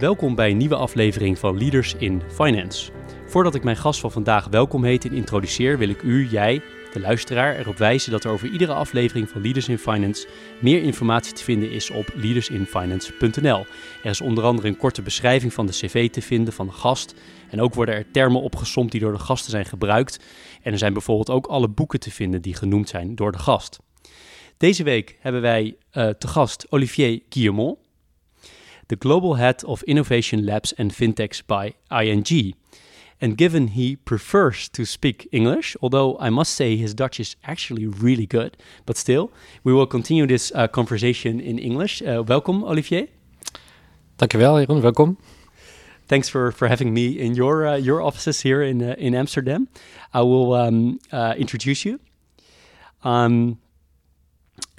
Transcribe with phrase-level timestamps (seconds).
[0.00, 2.92] Welkom bij een nieuwe aflevering van Leaders in Finance.
[3.26, 7.00] Voordat ik mijn gast van vandaag welkom heet en introduceer, wil ik u, jij, de
[7.00, 10.28] luisteraar, erop wijzen dat er over iedere aflevering van Leaders in Finance
[10.60, 13.66] meer informatie te vinden is op leadersinfinance.nl.
[14.02, 17.14] Er is onder andere een korte beschrijving van de cv te vinden van de gast.
[17.50, 20.24] En ook worden er termen opgesomd die door de gasten zijn gebruikt.
[20.62, 23.78] En er zijn bijvoorbeeld ook alle boeken te vinden die genoemd zijn door de gast.
[24.56, 27.78] Deze week hebben wij uh, te gast Olivier Guillemont
[28.90, 32.54] the global head of innovation labs and fintechs by ING.
[33.20, 37.86] And given he prefers to speak English, although I must say his Dutch is actually
[37.86, 38.56] really good,
[38.86, 39.30] but still,
[39.62, 42.02] we will continue this uh, conversation in English.
[42.02, 43.08] Uh, welcome, Olivier.
[44.18, 44.82] Thank Dankjewel, Jeroen.
[44.82, 45.16] Welkom.
[46.08, 49.68] Thanks for, for having me in your uh, your offices here in uh, in Amsterdam.
[50.12, 52.00] I will um, uh, introduce you.
[53.04, 53.58] Um,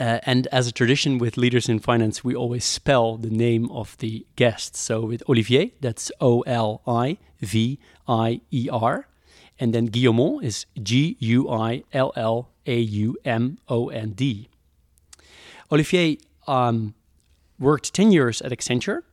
[0.02, 3.95] uh, and as a tradition with leaders in finance, we always spell the name of
[3.99, 4.75] the guest.
[4.75, 9.07] So with Olivier, that's O L I V I E R.
[9.59, 14.49] And then Guillaumond is G U I L L A U M O N D.
[15.72, 16.95] Olivier um,
[17.59, 19.03] worked 10 years at Accenture.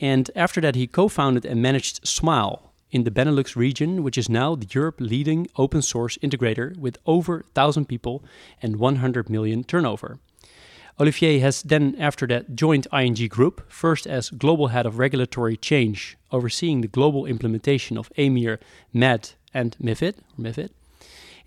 [0.00, 4.28] And after that, he co founded and managed Smile, in the Benelux region, which is
[4.28, 8.24] now the Europe leading open source integrator with over 1,000 people
[8.62, 10.18] and 100 million turnover.
[10.98, 16.16] Olivier has then, after that, joined ING Group, first as global head of regulatory change,
[16.32, 18.58] overseeing the global implementation of EMIR,
[18.94, 20.14] MED, and MIFID.
[20.38, 20.70] MIFID.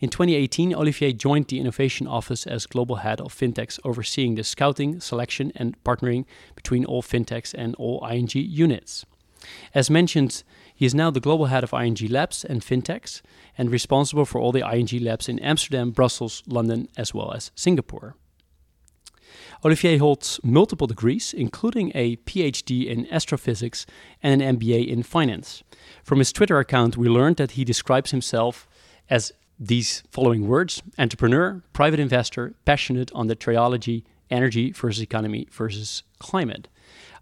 [0.01, 5.01] In 2018, Olivier joined the innovation office as global head of fintechs, overseeing the scouting,
[5.01, 9.05] selection, and partnering between all fintechs and all ING units.
[9.73, 10.43] As mentioned,
[10.79, 13.21] he is now the global head of ING Labs and fintechs
[13.57, 18.15] and responsible for all the ING labs in Amsterdam, Brussels, London, as well as Singapore.
[19.65, 23.85] Olivier holds multiple degrees, including a PhD in astrophysics
[24.23, 25.63] and an MBA in finance.
[26.01, 28.65] From his Twitter account, we learned that he describes himself
[29.09, 36.03] as these following words entrepreneur, private investor, passionate on the triology energy versus economy versus
[36.19, 36.69] climate.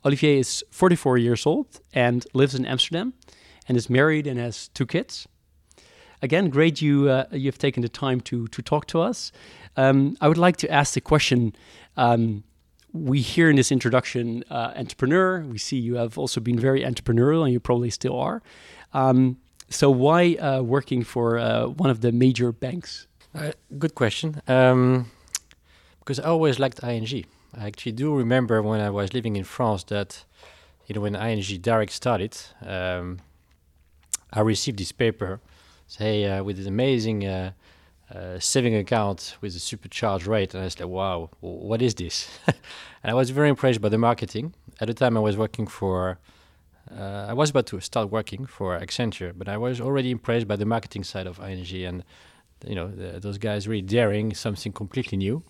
[0.06, 3.13] Olivier is 44 years old and lives in Amsterdam
[3.67, 5.28] and is married and has two kids.
[6.22, 9.31] Again, great you uh, you've taken the time to to talk to us.
[9.75, 11.53] Um, I would like to ask the question.
[11.95, 12.44] Um,
[12.94, 15.41] we hear in this introduction uh, entrepreneur.
[15.41, 18.41] We see you have also been very entrepreneurial, and you probably still are.
[18.94, 19.38] Um,
[19.69, 23.07] so, why uh, working for uh, one of the major banks?
[23.35, 24.41] Uh, good question.
[24.47, 25.11] Um,
[26.00, 27.25] because I always liked ING.
[27.53, 30.23] I actually do remember when I was living in France that,
[30.85, 33.19] you know, when ING Direct started, um,
[34.33, 35.39] I received this paper,
[35.88, 37.51] say uh, with this amazing uh,
[38.13, 43.11] uh, saving account with a supercharged rate, and I like, "Wow, what is this?" and
[43.11, 44.53] I was very impressed by the marketing.
[44.79, 46.19] At the time, I was working for.
[46.89, 50.65] I was about to start working for Accenture, but I was already impressed by the
[50.65, 52.03] marketing side of ING, and
[52.65, 55.44] you know the, those guys really daring something completely new.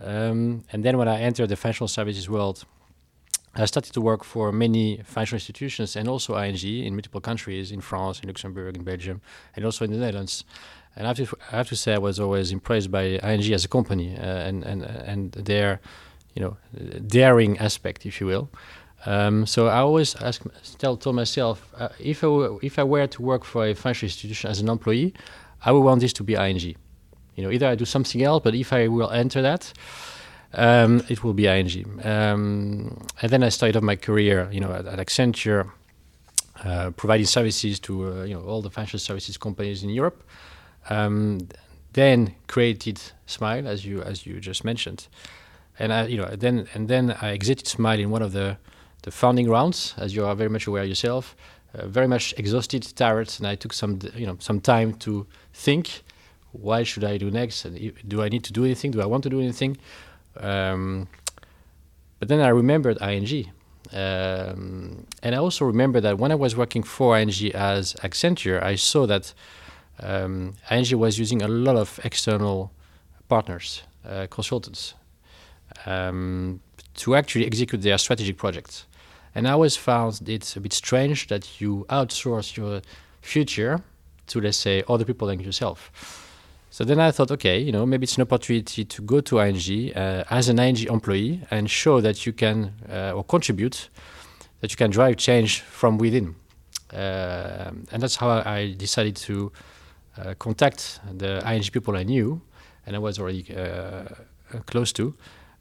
[0.00, 2.64] Um, and then when I entered the financial services world,
[3.54, 7.80] I started to work for many financial institutions and also ING in multiple countries, in
[7.80, 9.20] France, in Luxembourg, in Belgium,
[9.56, 10.44] and also in the Netherlands.
[10.96, 13.64] And I have to, I have to say, I was always impressed by ING as
[13.64, 15.80] a company uh, and and and their,
[16.34, 16.56] you know,
[17.06, 18.48] daring aspect, if you will.
[19.06, 20.42] Um, so I always ask,
[20.78, 24.06] tell, told myself, uh, if I were, if I were to work for a financial
[24.06, 25.14] institution as an employee,
[25.64, 26.74] I would want this to be ING.
[27.36, 29.72] You know, either I do something else, but if I will enter that,
[30.54, 32.00] um, it will be ING.
[32.04, 35.70] Um, and then I started my career, you know, at, at Accenture,
[36.64, 40.22] uh, providing services to uh, you know all the financial services companies in Europe.
[40.90, 41.48] Um,
[41.92, 45.08] then created Smile, as you as you just mentioned,
[45.78, 48.56] and I, you know, then and then I exited Smile in one of the
[49.02, 51.36] the founding rounds, as you are very much aware yourself.
[51.74, 56.02] Uh, very much exhausted, tired, and I took some you know some time to think.
[56.52, 57.66] Why should I do next?
[57.66, 58.90] And do I need to do anything?
[58.90, 59.76] Do I want to do anything?
[60.38, 61.08] Um,
[62.18, 63.50] but then I remembered ING.
[63.92, 68.74] Um, and I also remember that when I was working for ING as Accenture, I
[68.74, 69.32] saw that
[70.00, 72.72] um, ING was using a lot of external
[73.28, 74.94] partners, uh, consultants,
[75.86, 76.60] um,
[76.94, 78.86] to actually execute their strategic projects.
[79.34, 82.82] And I always found it a bit strange that you outsource your
[83.22, 83.82] future
[84.26, 86.27] to, let's say, other people than yourself.
[86.70, 89.92] So then I thought, okay, you know, maybe it's an opportunity to go to ING
[89.96, 93.88] uh, as an ING employee and show that you can uh, or contribute,
[94.60, 96.34] that you can drive change from within.
[96.92, 99.50] Uh, and that's how I decided to
[100.18, 102.42] uh, contact the ING people I knew
[102.86, 104.04] and I was already uh,
[104.66, 105.14] close to.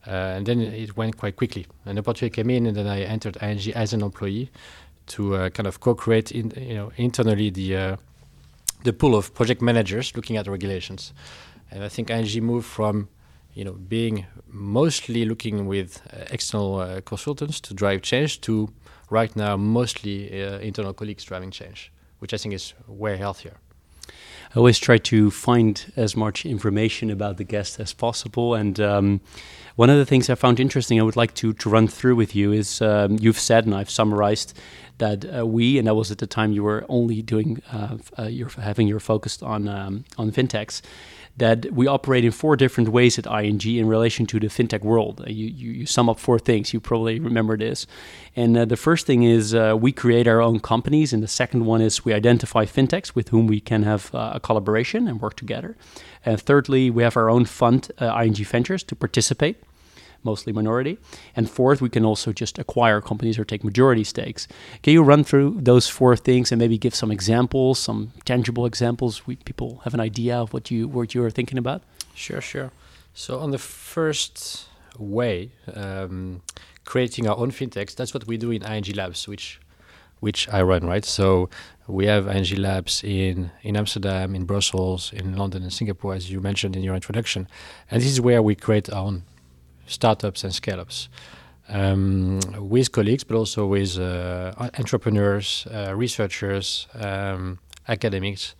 [0.06, 1.68] Uh, and then it went quite quickly.
[1.86, 4.50] An opportunity came in, and then I entered ING as an employee
[5.08, 7.98] to kind of co-create, in, you know, internally the
[8.84, 11.14] the pool of project managers looking at regulations.
[11.72, 13.10] And I think ING moved from
[13.58, 18.70] you know, being mostly looking with uh, external uh, consultants to drive change to
[19.10, 23.58] right now mostly uh, internal colleagues driving change, which I think is way healthier.
[24.54, 28.54] I always try to find as much information about the guest as possible.
[28.54, 29.22] And um,
[29.76, 32.36] one of the things I found interesting, I would like to, to run through with
[32.36, 34.54] you is um, you've said, and I've summarized,
[34.98, 38.24] that uh, we, and that was at the time you were only doing, uh, uh,
[38.24, 40.82] you're having your focus on um, on fintechs
[41.38, 45.22] that we operate in four different ways at ING in relation to the fintech world.
[45.22, 46.74] Uh, you, you, you, sum up four things.
[46.74, 47.86] You probably remember this.
[48.36, 51.14] And uh, the first thing is uh, we create our own companies.
[51.14, 54.40] And the second one is we identify fintechs with whom we can have uh, a
[54.40, 55.78] collaboration and work together.
[56.26, 59.58] And thirdly, we have our own fund, uh, ING Ventures, to participate
[60.24, 60.98] mostly minority.
[61.36, 64.48] And fourth, we can also just acquire companies or take majority stakes.
[64.84, 69.28] Can you run through those four things and maybe give some examples, some tangible examples?
[69.28, 71.84] We, people have an idea of what you what you are thinking about.
[72.14, 72.72] Sure, sure.
[73.14, 74.68] So on the first
[74.98, 76.42] way, um,
[76.86, 79.60] creating our own fintechs, that's what we do in ING Labs, which
[80.20, 81.06] which I run, right?
[81.06, 81.50] So
[81.88, 86.42] we have ING Labs in, in Amsterdam, in Brussels, in London, and Singapore, as you
[86.42, 87.48] mentioned in your introduction.
[87.90, 89.24] And this is where we create our own
[89.88, 91.10] startups and scale-ups
[91.70, 98.56] um, with colleagues, but also with uh, entrepreneurs, uh, researchers, um, academics.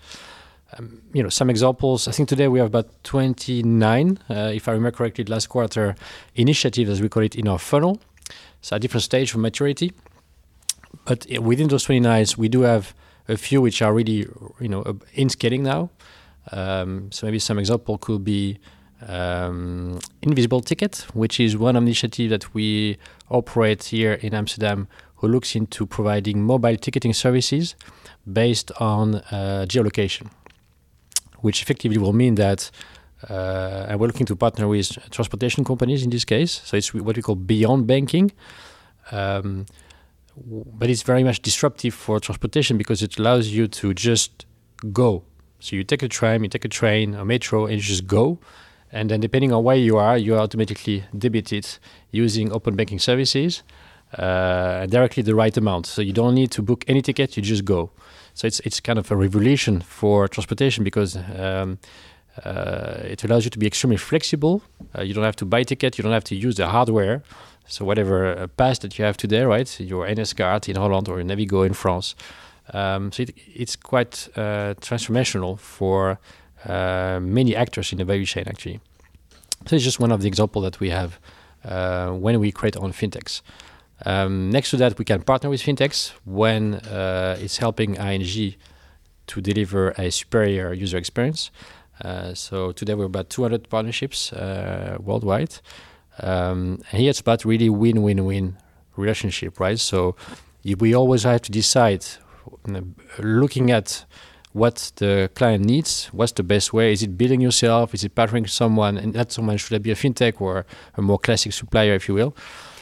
[0.78, 2.08] Um, you know, some examples.
[2.08, 5.96] I think today we have about 29, uh, if I remember correctly, last quarter
[6.36, 8.02] initiatives, as we call it, in our funnel.
[8.62, 9.94] So a different stage of maturity.
[11.06, 12.94] But within those 29, we do have
[13.30, 14.28] a few which are really,
[14.60, 15.90] you know, in scaling now.
[16.52, 18.58] Um, so maybe some example could be
[19.06, 22.98] um, Invisible Ticket, which is one initiative that we
[23.30, 27.76] operate here in Amsterdam, who looks into providing mobile ticketing services
[28.32, 30.30] based on uh, geolocation,
[31.40, 32.72] which effectively will mean that.
[33.30, 36.62] Uh, and we're looking to partner with transportation companies in this case.
[36.66, 38.32] So it's what we call beyond banking.
[39.12, 39.66] Um,
[40.46, 44.46] but it's very much disruptive for transportation because it allows you to just
[44.94, 45.24] go.
[45.60, 48.38] So you take a tram, you take a train, a metro, and you just go
[48.92, 51.68] and then depending on where you are, you are automatically debited
[52.12, 53.64] using open banking services
[54.18, 55.86] uh, directly the right amount.
[55.86, 57.92] So you don't need to book any ticket; you just go.
[58.34, 61.18] So it's it's kind of a revolution for transportation because.
[61.18, 61.80] Um,
[62.46, 64.62] uh, it allows you to be extremely flexible.
[64.96, 65.98] Uh, you don't have to buy ticket.
[65.98, 67.24] You don't have to use the hardware.
[67.66, 71.20] So whatever uh, pass that you have today, right, your NS card in Holland or
[71.20, 72.16] your Navigo in France.
[72.74, 76.20] Um, so it, it's quite uh, transformational for
[76.68, 78.80] many actors in the value chain actually.
[79.66, 81.20] So it's just one of the examples that we have
[81.66, 83.42] uh, when we create on fintechs.
[84.06, 88.56] Um, next to that, we can partner with fintechs when uh, it's helping ING
[89.28, 91.52] to deliver a superior user experience.
[92.02, 95.60] Uh, so today we're about 200 partnerships uh, worldwide.
[96.20, 98.58] Um, and here it's about really win-win-win
[98.96, 99.80] relationship, right?
[99.80, 100.16] So
[100.64, 102.06] we always have to decide,
[103.20, 104.06] looking at
[104.58, 106.92] what the client needs, what's the best way?
[106.92, 107.94] Is it building yourself?
[107.94, 108.98] Is it partnering someone?
[108.98, 112.16] And that someone should that be a fintech or a more classic supplier, if you
[112.16, 112.36] will.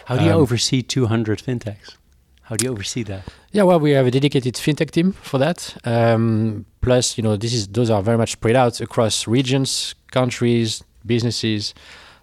[0.06, 1.98] How do you um, oversee 200 fintechs?
[2.44, 3.24] How do you oversee that?
[3.52, 5.76] Yeah, well, we have a dedicated fintech team for that.
[5.84, 10.84] Um, plus, you know, this is those are very much spread out across regions, countries,
[11.06, 11.74] businesses.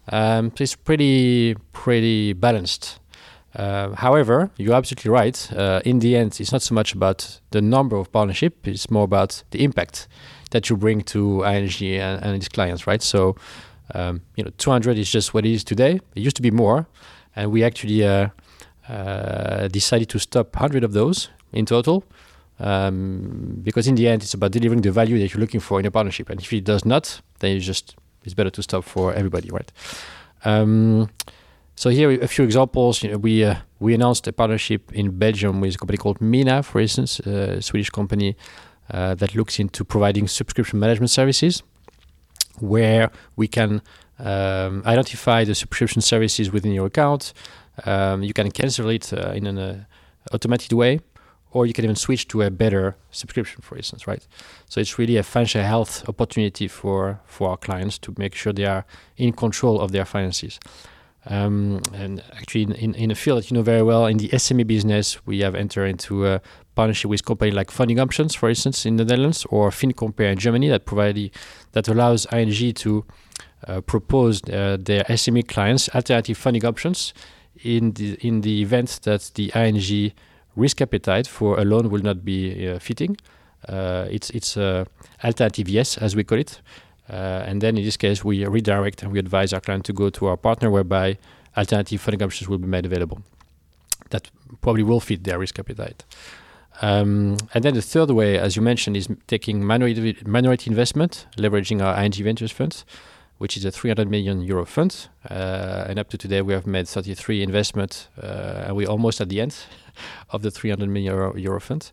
[0.09, 3.01] Um, so it's pretty pretty balanced.
[3.55, 5.53] Uh, however, you're absolutely right.
[5.53, 9.05] Uh, in the end, it's not so much about the number of partnership; it's more
[9.05, 10.09] about the impact
[10.51, 13.03] that you bring to ING and, and its clients, right?
[13.03, 13.37] So,
[13.95, 16.01] um, you know, 200 is just what it is today.
[16.15, 16.87] It used to be more,
[17.37, 18.29] and we actually uh,
[18.89, 22.05] uh decided to stop 100 of those in total,
[22.59, 25.85] um, because in the end, it's about delivering the value that you're looking for in
[25.85, 26.31] a partnership.
[26.31, 29.71] And if it does not, then it's just it's better to stop for everybody, right?
[30.45, 31.11] Um,
[31.75, 33.03] so here a few examples.
[33.03, 36.63] You know, we uh, we announced a partnership in Belgium with a company called Minna,
[36.63, 38.37] for instance, a Swedish company
[38.91, 41.63] uh, that looks into providing subscription management services,
[42.59, 43.83] where we can
[44.19, 47.33] um, identify the subscription services within your account.
[47.85, 49.87] Um, you can cancel it uh, in an,
[50.31, 51.01] automated way,
[51.51, 54.25] or you can even switch to a better subscription, for instance, right?
[54.69, 58.67] So it's really a financial health opportunity for for our clients to make sure they
[58.67, 58.85] are
[59.17, 60.61] in control of their finances.
[61.27, 64.29] Um, and actually, in, in, in, a field that you know very well, in the
[64.31, 66.41] SME business, we have entered into a
[66.75, 70.69] partnership with companies like Funding Options, for instance, in the Netherlands, or FinCompare in Germany,
[70.69, 71.31] that provide
[71.73, 73.05] that allows ING to
[73.69, 77.15] uh, propose uh, their SME clients alternative funding options
[77.63, 80.13] in the in the event that the ING
[80.57, 83.17] risk appetite for a loan will not be uh, fitting.
[83.69, 84.85] Uh, it's it's uh,
[85.23, 86.61] alternative yes, as we call it.
[87.09, 90.11] Uh, and then in this case, we redirect and we advise our client to go
[90.11, 91.19] to our partner, whereby
[91.57, 93.23] alternative funding options will be made available.
[94.11, 94.31] That
[94.61, 96.05] probably will fit their risk appetite.
[96.81, 101.83] Um, and then the third way, as you mentioned, is taking minority, minority investment, leveraging
[101.83, 102.85] our ING Ventures fund,
[103.39, 105.09] which is a 300 million euro fund.
[105.29, 109.29] Uh, and up to today, we have made 33 investments, uh, and we're almost at
[109.29, 109.55] the end
[110.31, 111.91] of the 300 million euro, euro fund.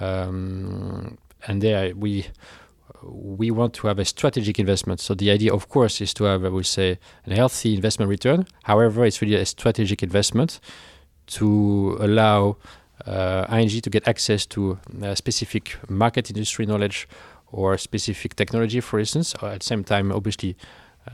[0.00, 2.26] Um, and there we
[3.06, 5.00] we want to have a strategic investment.
[5.00, 8.46] So the idea, of course, is to have, I would say, a healthy investment return.
[8.64, 10.60] However, it's really a strategic investment
[11.26, 12.56] to allow
[13.06, 14.78] uh, ING to get access to
[15.14, 17.08] specific market industry knowledge
[17.50, 19.34] or specific technology, for instance.
[19.40, 20.56] Or at the same time, obviously,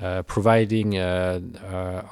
[0.01, 2.03] uh, providing uh, uh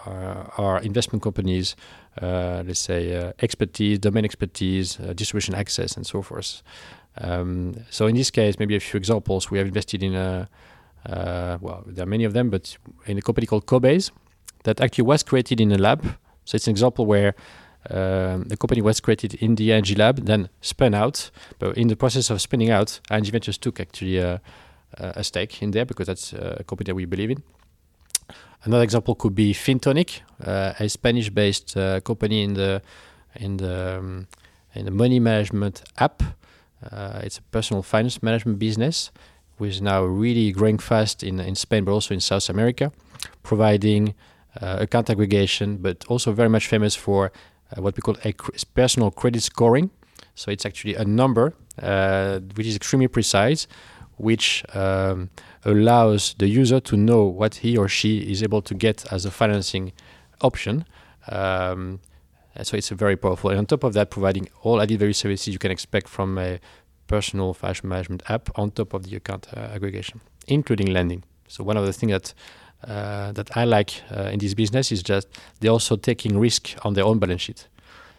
[0.59, 1.77] our investment companies,
[2.21, 6.63] uh, let's say, uh, expertise, domain expertise, distribution access, and so forth.
[7.21, 9.51] Um, so in this case, maybe a few examples.
[9.51, 10.49] We have invested in a,
[11.07, 14.11] uh, well, there are many of them, but in a company called Cobase
[14.65, 16.05] that actually was created in a lab.
[16.45, 17.35] So it's an example where
[17.91, 21.31] um, the company was created in the ING lab, then spun out.
[21.59, 24.41] But in the process of spinning out, ING Ventures took actually a,
[24.95, 27.43] a stake in there because that's a company that we believe in.
[28.65, 32.83] Another example could be FinTonic, uh, a Spanish-based uh, company in the
[33.37, 34.27] in the um,
[34.75, 36.23] in the money management app
[36.91, 39.11] uh, it's a personal finance management business,
[39.59, 42.93] which is now really growing fast in, in Spain, but also in South America,
[43.43, 44.15] providing
[44.61, 47.33] uh, account aggregation, but also very much famous for
[47.77, 48.33] uh, what we call a
[48.75, 49.91] personal credit scoring.
[50.35, 53.67] So it's actually a number uh, which is extremely precise,
[54.17, 55.31] which um,
[55.65, 59.31] allows the user to know what he or she is able to get as a
[59.31, 59.93] financing
[60.41, 60.85] option.
[61.29, 62.01] Um,
[62.63, 63.51] so it's a very powerful.
[63.51, 66.59] And on top of that, providing all added value services you can expect from a
[67.07, 71.25] personal fashion management app on top of the account uh, aggregation, including lending.
[71.49, 72.35] So one of the things that
[72.87, 75.27] uh, that I like uh, in this business is just
[75.61, 77.67] they're also taking risk on their own balance sheet.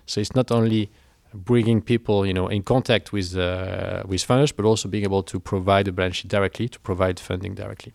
[0.05, 0.89] So it's not only
[1.33, 5.39] bringing people, you know, in contact with uh, with funders, but also being able to
[5.39, 7.93] provide the balance sheet directly, to provide funding directly.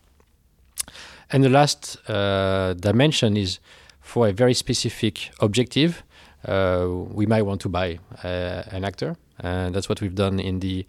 [1.31, 3.59] And the last uh, dimension is
[4.01, 6.14] for a very specific objective uh,
[6.47, 9.15] we might want to buy uh, an actor.
[9.39, 10.85] And that's what we've done in the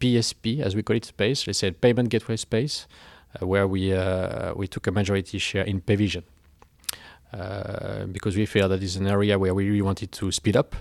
[0.00, 2.86] PSP, as we call it, space, let's say payment gateway space,
[3.40, 3.92] uh, where we,
[4.56, 6.24] we took a majority share in Payvision.
[8.12, 10.74] because we feel that is an area where we really wanted to speed up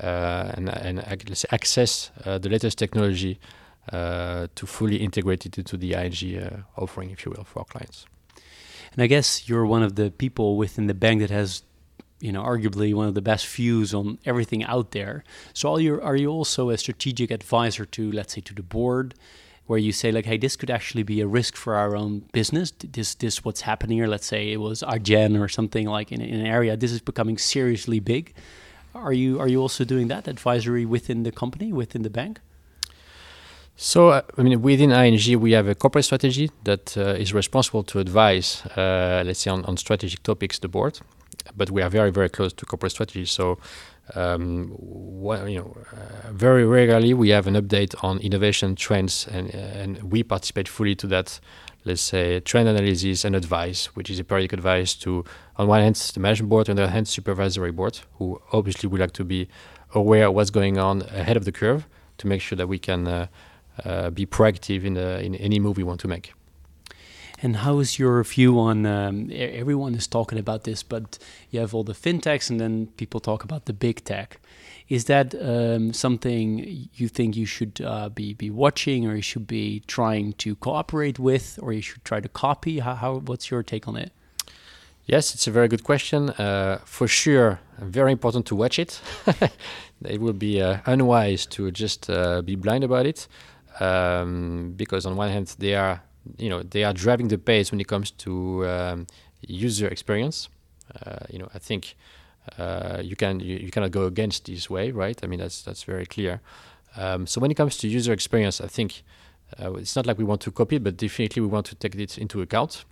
[0.00, 1.04] uh, and, and
[1.50, 3.38] access uh, the latest technology
[3.92, 8.06] uh, to fully integrate it into the ING offering, if you will, for our clients.
[8.94, 11.62] And I guess you're one of the people within the bank that has
[12.22, 15.24] you know arguably one of the best views on everything out there.
[15.52, 19.14] So are you are you also a strategic advisor to let's say to the board
[19.66, 22.70] where you say like hey this could actually be a risk for our own business.
[22.70, 26.40] This this what's happening here let's say it was Adyen or something like in, in
[26.40, 28.32] an area this is becoming seriously big.
[28.94, 32.38] Are you are you also doing that advisory within the company within the bank?
[33.74, 37.82] So, uh, I mean, within ING, we have a corporate strategy that uh, is responsible
[37.84, 41.00] to advise, uh, let's say, on, on strategic topics, the board
[41.56, 43.24] but we are very very close to corporate strategy.
[43.26, 43.58] So.
[44.16, 49.54] Um, well, you know, uh, very regularly we have an update on innovation trends, and
[49.54, 51.38] and we participate fully to that.
[51.84, 55.24] Let's say trend analysis and advice, which is a periodic advice to,
[55.56, 58.88] on one hand, the management board, and on the other hand, supervisory board, who obviously
[58.88, 59.48] would like to be
[59.94, 61.86] aware of what's going on ahead of the curve
[62.18, 63.26] to make sure that we can uh,
[63.84, 66.32] uh, be proactive in, the, in any move we want to make.
[67.44, 68.86] And how is your view on?
[68.86, 71.18] Um, everyone is talking about this, but
[71.50, 74.40] you have all the fintechs, and then people talk about the big tech.
[74.88, 79.48] Is that um, something you think you should uh, be be watching, or you should
[79.48, 82.78] be trying to cooperate with, or you should try to copy?
[82.78, 84.12] How, how what's your take on it?
[85.06, 86.30] Yes, it's a very good question.
[86.30, 89.00] Uh, for sure, very important to watch it.
[90.04, 93.26] it would be uh, unwise to just uh, be blind about it,
[93.80, 96.02] um, because on one hand they are
[96.36, 99.06] you know they are driving the pace when it comes to um,
[99.40, 100.48] user experience.
[101.04, 101.96] Uh, you know, I think
[102.58, 105.18] uh, you can you, you, cannot go against this way, right?
[105.22, 106.40] I mean that's that's very clear.
[106.96, 109.02] Um, so when it comes to user experience, I think
[109.60, 112.18] uh, it's not like we want to copy, but definitely we want to take it
[112.18, 112.84] into account.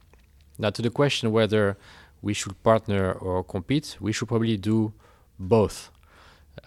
[0.58, 1.76] Now to the question whether
[2.22, 4.92] we should partner or compete, we should probably do
[5.38, 5.90] both.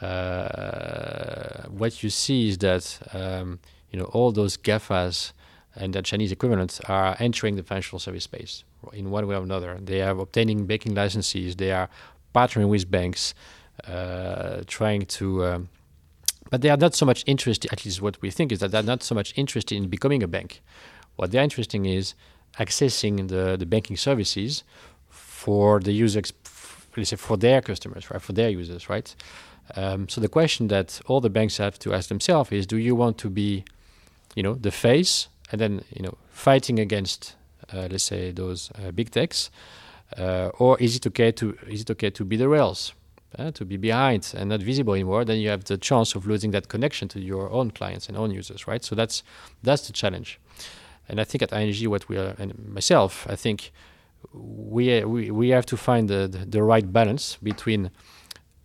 [0.01, 3.59] Uh, what you see is that um,
[3.91, 5.33] you know all those GAFAs
[5.75, 8.63] and the Chinese equivalents are entering the financial service space
[8.93, 9.77] in one way or another.
[9.81, 11.55] They are obtaining banking licenses.
[11.55, 11.89] They are
[12.35, 13.33] partnering with banks,
[13.87, 15.45] uh, trying to.
[15.45, 15.69] Um,
[16.49, 17.71] but they are not so much interested.
[17.73, 20.27] At least what we think is that they're not so much interested in becoming a
[20.27, 20.61] bank.
[21.15, 22.13] What they're interested in is
[22.59, 24.63] accessing the, the banking services
[25.09, 26.21] for the user,
[26.95, 29.15] let's say for their customers, right, for their users, right.
[29.75, 32.95] Um, so the question that all the banks have to ask themselves is: Do you
[32.95, 33.63] want to be,
[34.35, 37.35] you know, the face and then you know fighting against
[37.71, 39.49] uh, let's say those uh, big techs,
[40.17, 42.93] uh, or is it okay to is it okay to be the rails,
[43.53, 45.23] to be behind and not visible anymore?
[45.23, 48.31] Then you have the chance of losing that connection to your own clients and own
[48.31, 48.83] users, right?
[48.83, 49.23] So that's
[49.61, 50.39] that's the challenge.
[51.07, 53.71] And I think at ING, what we are, and myself, I think
[54.33, 57.91] we we, we have to find the, the, the right balance between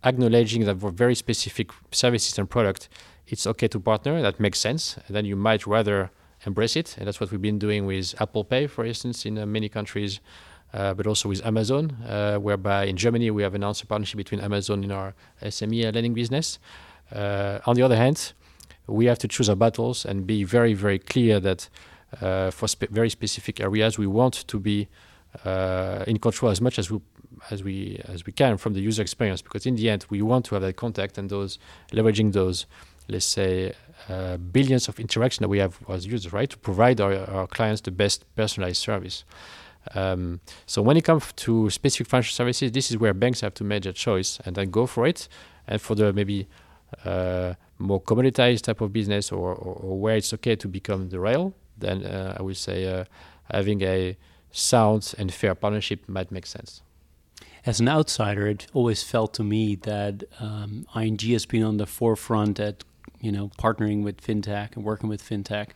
[0.03, 2.89] acknowledging that for very specific services and product,
[3.27, 4.21] it's okay to partner.
[4.21, 4.97] That makes sense.
[5.05, 6.09] And then you might rather
[6.45, 6.95] embrace it.
[6.97, 10.19] And that's what we've been doing with Apple Pay, for instance, in uh, many countries,
[10.73, 14.39] uh, but also with Amazon, uh, whereby in Germany we have announced a partnership between
[14.41, 16.59] Amazon in our SME lending business.
[17.11, 18.33] on the other hand,
[18.87, 21.69] we have to choose our battles and be very, very clear that
[22.53, 24.87] for spe- very specific areas we want to be
[26.07, 26.99] in control as much as we
[27.51, 30.43] as we as we can from the user experience because in the end we want
[30.43, 31.57] to have that contact and those
[31.91, 32.65] leveraging those
[33.09, 33.73] let's say,
[34.07, 37.81] uh, billions of interaction that we have as users, right, to provide our, our clients
[37.81, 39.23] the best personalized service.
[39.95, 43.63] Um, so when it comes to specific financial services, this is where banks have to
[43.63, 45.27] make a choice and then go for it.
[45.67, 46.47] And for the maybe
[47.05, 51.19] uh, more commoditized type of business or, or, or, where it's okay to become the
[51.19, 53.05] rail, then uh, I would say uh,
[53.51, 54.17] having a
[54.51, 56.81] sound and fair partnership might make sense
[57.65, 61.85] as an outsider, it always felt to me that um, ING has been on the
[61.85, 62.83] forefront at
[63.21, 65.69] you know, partnering with fintech and working with fintech.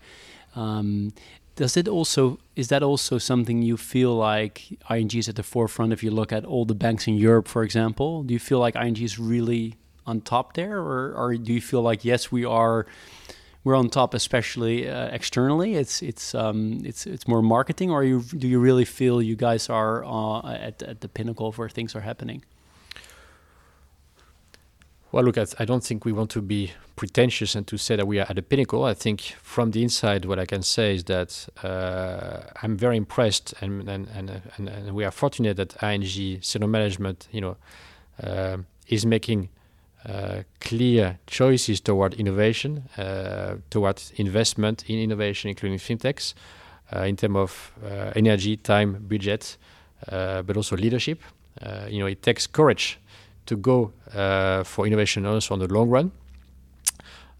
[0.55, 1.13] Um,
[1.55, 5.93] does it also is that also something you feel like ING is at the forefront?
[5.93, 8.75] If you look at all the banks in Europe, for example, do you feel like
[8.75, 9.75] ING is really
[10.05, 12.85] on top there, or, or do you feel like yes, we are
[13.63, 15.75] we're on top, especially uh, externally.
[15.75, 19.69] It's it's um, it's it's more marketing, or you do you really feel you guys
[19.69, 22.43] are uh, at at the pinnacle of where things are happening?
[25.13, 28.17] Well, look, I don't think we want to be pretentious and to say that we
[28.19, 28.83] are at the pinnacle.
[28.83, 33.53] I think from the inside, what I can say is that uh, I'm very impressed,
[33.61, 37.57] and and, and and, and we are fortunate that ING senior management, you know,
[38.23, 39.49] uh, is making
[40.03, 46.33] uh, clear choices toward innovation, uh, toward investment in innovation, including fintechs,
[46.91, 49.57] uh, in terms of uh, energy, time, budget,
[50.09, 51.21] but also leadership.
[51.87, 52.97] you know, it takes courage
[53.45, 56.11] to go uh, for innovation also on the long run.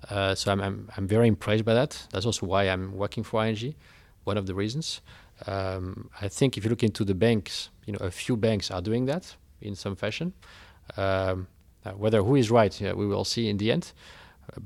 [0.09, 2.07] Uh, so I'm, I'm, I'm very impressed by that.
[2.11, 3.75] That's also why I'm working for ING.
[4.25, 5.01] One of the reasons.
[5.47, 8.81] Um, I think if you look into the banks, you know, a few banks are
[8.81, 10.33] doing that in some fashion.
[10.97, 11.47] Um,
[11.95, 13.91] whether who is right, we will see in the end.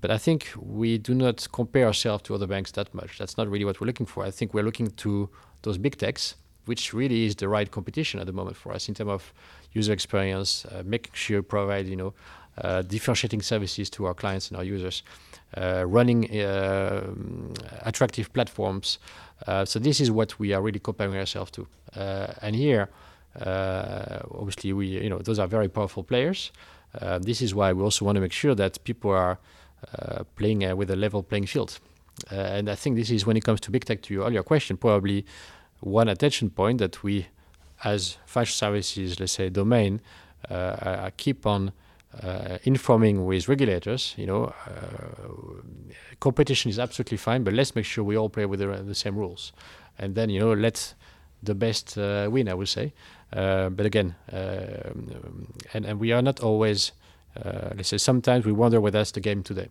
[0.02, 3.17] But I think we do not compare ourselves to other banks that much.
[3.17, 4.23] That's not really what we're looking for.
[4.23, 5.30] I think we're looking to
[5.62, 8.95] those big techs, which really is the right competition at the moment for us in
[8.95, 9.34] terms of
[9.80, 12.13] user experience, uh, making sure provide you know
[12.63, 15.04] uh, differentiating services to our clients and our users,
[15.58, 16.20] uh, running
[17.90, 19.00] attractive platforms.
[19.66, 21.68] so this is what we are really comparing ourselves to.
[22.46, 22.90] and here,
[24.40, 26.52] obviously, we you know those are very powerful players.
[27.28, 29.38] this is why we also want to make sure that people are
[30.36, 31.80] playing with a level playing field.
[32.32, 34.44] Uh, and I think this is when it comes to big tech, to your earlier
[34.44, 35.26] question, probably
[35.80, 37.28] one attention point that we
[37.84, 40.02] as financial services, let's say, domain,
[40.50, 41.72] uh, I keep on
[42.24, 44.13] uh, informing with regulators.
[44.18, 45.62] You know, uh,
[46.20, 49.16] competition is absolutely fine, but let's make sure we all play with the, the same
[49.16, 49.52] rules,
[49.98, 50.94] and then you know let
[51.44, 52.50] the best uh, win.
[52.50, 52.94] I would say,
[53.34, 56.92] uh, but again, um, and and we are not always.
[57.36, 59.70] Uh, let's say sometimes we wonder whether that's the game today.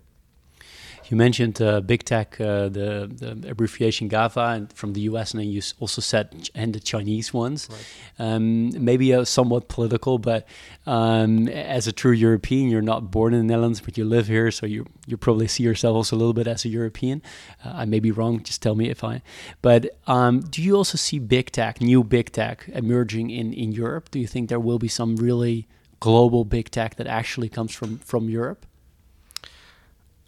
[1.09, 5.41] You mentioned uh, big tech, uh, the, the abbreviation GAFA, and from the US, and
[5.41, 7.69] then you also said and the Chinese ones.
[7.71, 7.87] Right.
[8.19, 10.49] Um, maybe a somewhat political, but
[10.85, 14.51] um, as a true European, you're not born in the Netherlands, but you live here,
[14.51, 17.23] so you you probably see yourself also a little bit as a European.
[17.65, 18.43] Uh, I may be wrong.
[18.43, 19.23] Just tell me if I.
[19.63, 24.11] But um, do you also see big tech, new big tech, emerging in in Europe?
[24.11, 25.69] Do you think there will be some really
[26.01, 28.67] global big tech that actually comes from from Europe?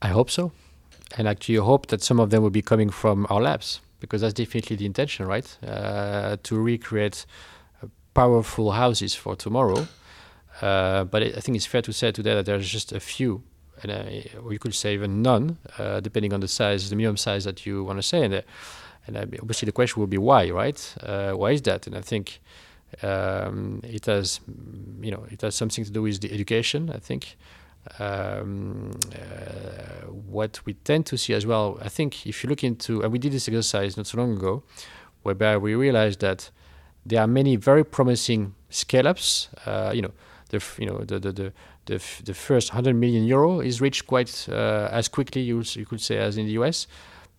[0.00, 0.52] I hope so,
[1.16, 4.34] and actually hope that some of them will be coming from our labs because that's
[4.34, 5.58] definitely the intention, right?
[5.66, 7.26] Uh, to recreate
[7.82, 9.88] uh, powerful houses for tomorrow.
[10.60, 13.42] Uh, but it, I think it's fair to say today that there's just a few,
[13.82, 17.16] and uh, or you could say even none, uh, depending on the size, the minimum
[17.16, 18.24] size that you want to say.
[18.24, 18.42] And, uh,
[19.06, 20.94] and obviously the question will be why, right?
[21.02, 21.86] why is that?
[21.86, 22.40] And I think
[23.02, 24.40] um, it has,
[25.00, 26.90] you know, it has something to do with the education.
[26.90, 27.36] I think
[27.98, 33.02] um, uh, what we tend to see as well, I think if you look into,
[33.02, 34.62] and we did this exercise not so long ago,
[35.22, 36.50] whereby we realized that
[37.04, 39.48] there are many very promising scale-ups.
[39.66, 40.12] Uh, you know,
[40.50, 41.52] the you know the the the
[41.86, 46.00] the, the first 100 million euro is reached quite uh, as quickly you you could
[46.00, 46.86] say as in the US,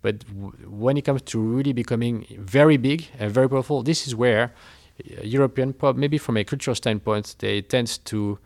[0.01, 0.23] but
[0.65, 4.53] when it comes to really becoming very big and very powerful, this is where
[4.99, 8.39] uh, European, maybe from a cultural standpoint, they tend to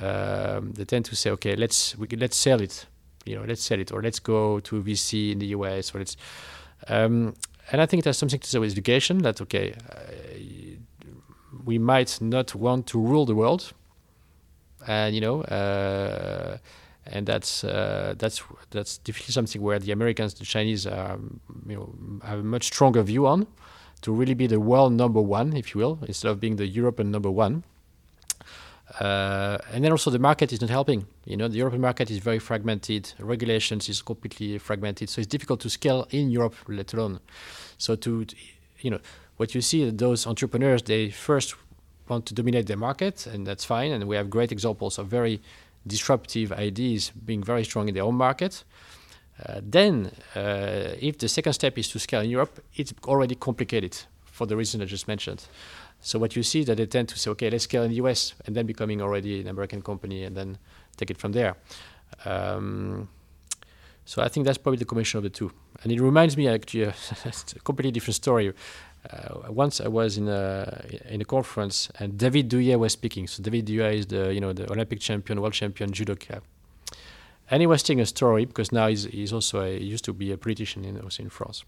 [0.00, 2.86] um, they tend to say, okay, let's we, let's sell it,
[3.24, 6.16] you know, let's sell it, or let's go to VC in the US, or let's.
[6.88, 7.34] Um,
[7.72, 9.18] and I think it has something to do with education.
[9.18, 9.96] That okay, uh,
[11.64, 13.72] we might not want to rule the world,
[14.86, 16.58] and you know, uh,
[17.06, 22.20] and that's uh, that's that's definitely something where the Americans, the Chinese, um, you know,
[22.26, 23.46] have a much stronger view on
[24.02, 27.10] to really be the world number one, if you will, instead of being the European
[27.10, 27.64] number one.
[29.00, 31.06] Uh, and then also the market is not helping.
[31.26, 33.12] You know, the European market is very fragmented.
[33.18, 37.20] Regulations is completely fragmented, so it's difficult to scale in Europe, let alone.
[37.78, 38.26] So to,
[38.80, 39.00] you know,
[39.36, 41.56] what you see those entrepreneurs, they first
[42.08, 43.92] want to dominate their market, and that's fine.
[43.92, 45.42] And we have great examples of very
[45.86, 48.64] disruptive ideas being very strong in their own market.
[49.44, 53.96] Uh, then, uh, if the second step is to scale in Europe, it's already complicated
[54.24, 55.46] for the reason I just mentioned.
[56.06, 57.96] So what you see is that they tend to say, okay, let's scale in the
[57.96, 60.56] US, and then becoming already an American company, and then
[60.96, 61.56] take it from there.
[62.24, 63.08] Um,
[64.04, 65.50] so I think that's probably the combination of the two.
[65.82, 66.94] And it reminds me actually a,
[67.56, 68.52] a completely different story.
[69.10, 73.26] Uh, once I was in a in a conference and David Douillet was speaking.
[73.26, 76.40] So David Douillet is the you know the Olympic champion, world champion judoka,
[77.50, 80.12] and he was telling a story because now he's he's also a, he used to
[80.12, 81.64] be a politician in also in France.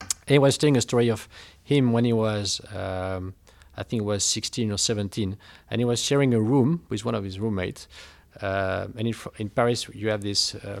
[0.00, 1.28] And he was telling a story of
[1.62, 3.34] him when he was um,
[3.76, 5.36] I think it was 16 or 17,
[5.70, 7.88] and he was sharing a room with one of his roommates.
[8.40, 10.80] Uh, and in, in, Paris, you have this uh,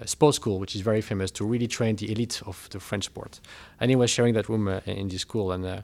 [0.00, 3.04] uh, sports school, which is very famous to really train the elite of the French
[3.04, 3.40] sport.
[3.80, 5.82] And he was sharing that room uh, in this school, and uh,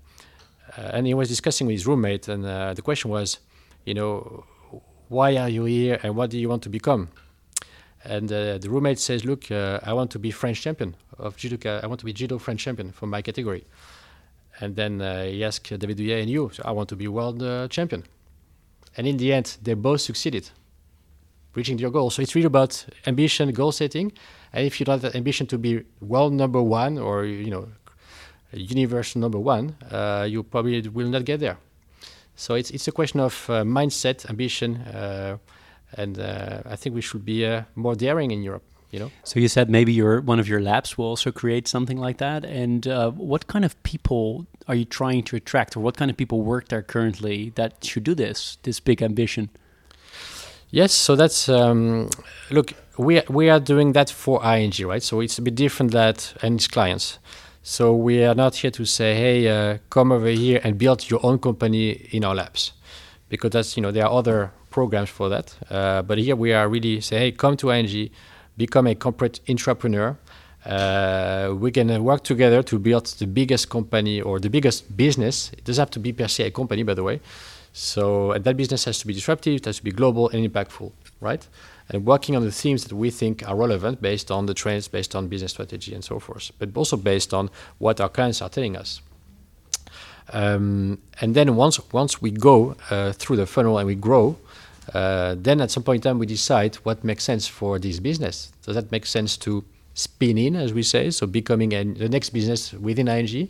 [0.76, 3.38] uh, and he was discussing with his roommate, and the question was,
[3.86, 4.44] you know,
[5.08, 7.08] why are you here, and what do you want to become?
[8.04, 11.80] And the roommate says, look, I want to be French champion of judo.
[11.82, 13.64] I want to be judo French champion for my category.
[14.60, 17.42] And then uh, he asked David Douillet and you, so I want to be world
[17.42, 18.04] uh, champion.
[18.96, 20.50] And in the end, they both succeeded,
[21.54, 22.10] reaching their goal.
[22.10, 24.12] So it's really about ambition, goal setting.
[24.52, 27.68] And if you have that ambition to be world number one or, you know,
[28.52, 31.58] universal number one, uh, you probably will not get there.
[32.34, 35.38] So it's, it's a question of uh, mindset, ambition, uh,
[35.96, 39.10] and uh, I think we should be more daring in Europe you know?
[39.24, 42.44] So you said maybe your one of your labs will also create something like that.
[42.44, 46.16] And uh, what kind of people are you trying to attract or what kind of
[46.16, 49.50] people work there currently that should do this this big ambition?
[50.70, 52.10] Yes so that's um,
[52.50, 55.02] look we we are doing that for ing right?
[55.02, 57.18] So it's a bit different that and its clients.
[57.62, 61.20] So we are not here to say hey uh, come over here and build your
[61.22, 62.72] own company in our labs
[63.28, 65.54] because that's you know there are other programs for that.
[65.70, 68.10] Uh, but here we are really say hey come to ing
[68.58, 70.18] become a corporate entrepreneur.
[70.66, 75.50] Uh, we can work together to build the biggest company or the biggest business.
[75.56, 77.20] It doesn't have to be per se a company, by the way.
[77.72, 80.90] So that business has to be disruptive, it has to be global and impactful,
[81.20, 81.46] right?
[81.88, 85.14] And working on the themes that we think are relevant based on the trends, based
[85.14, 88.76] on business strategy and so forth, but also based on what our clients are telling
[88.76, 89.00] us.
[90.32, 94.36] Um, and then once once we go uh, through the funnel and we grow,
[94.94, 98.52] uh, then at some point in time we decide what makes sense for this business.
[98.64, 102.30] Does that make sense to spin in, as we say, so becoming a, the next
[102.30, 103.48] business within ING,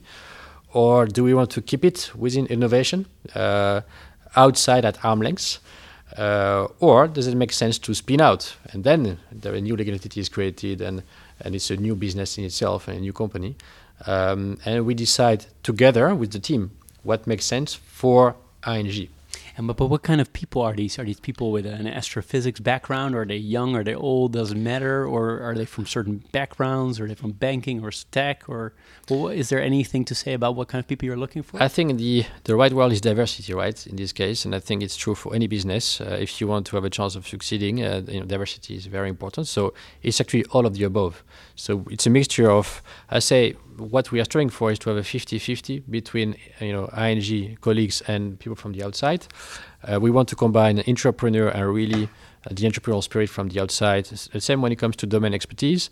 [0.73, 3.83] or do we want to keep it within innovation, uh,
[4.37, 5.59] outside at arm length?
[6.17, 9.93] Uh, or does it make sense to spin out and then the a new legal
[9.93, 11.03] entity is created and,
[11.43, 13.55] and it's a new business in itself and a new company
[14.07, 16.71] um, and we decide together with the team
[17.03, 18.35] what makes sense for
[18.67, 19.09] ING
[19.59, 21.01] And but, but what kind of people are these?
[21.01, 23.17] Are these people with an astrophysics background?
[23.17, 23.75] Are they young?
[23.75, 24.33] Are they old?
[24.33, 25.05] Doesn't matter.
[25.05, 27.01] Or are they from certain backgrounds?
[27.01, 28.49] Are they from banking or tech?
[28.49, 28.73] Or
[29.11, 31.61] well, is there anything to say about what kind of people you're looking for?
[31.61, 33.85] I think the the right word is diversity, right?
[33.89, 36.01] In this case, and I think it's true for any business.
[36.01, 38.87] Uh, if you want to have a chance of succeeding, uh, you know, diversity is
[38.87, 39.49] very important.
[39.49, 41.25] So it's actually all of the above.
[41.57, 44.99] So it's a mixture of, I say, what we are striving for is to have
[44.99, 49.27] a 50-50 between you know ING colleagues and people from the outside.
[49.85, 54.05] Uh, we want to combine entrepreneur and really uh, the entrepreneurial spirit from the outside.
[54.07, 55.91] The same when it comes to domain expertise.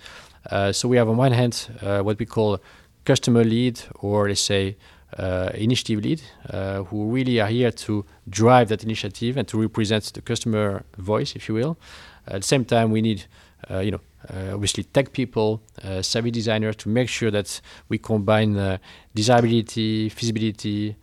[0.51, 2.59] Uh, so we have on one hand uh, what we call
[3.05, 4.77] customer lead or let's say
[5.19, 10.13] uh, initiative lead uh, who really are here to drive that initiative and to represent
[10.15, 11.79] the customer voice, if you will.
[12.27, 13.25] At the same time, we need
[13.71, 14.06] you know uh,
[14.53, 18.79] obviously tech people, uh, savvy designers to make sure that we combine uh,
[19.15, 20.97] desirability, feasibility,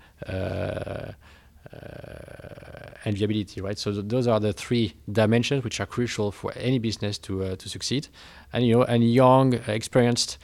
[3.06, 3.78] and viability, right?
[3.78, 7.70] So th those are the three dimensions which are crucial for any business to to
[7.70, 8.08] succeed.
[8.54, 10.38] And you know, and young, experienced,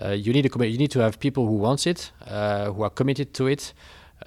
[0.00, 2.12] you need to you need to have people who wants it,
[2.74, 3.74] who are committed to it.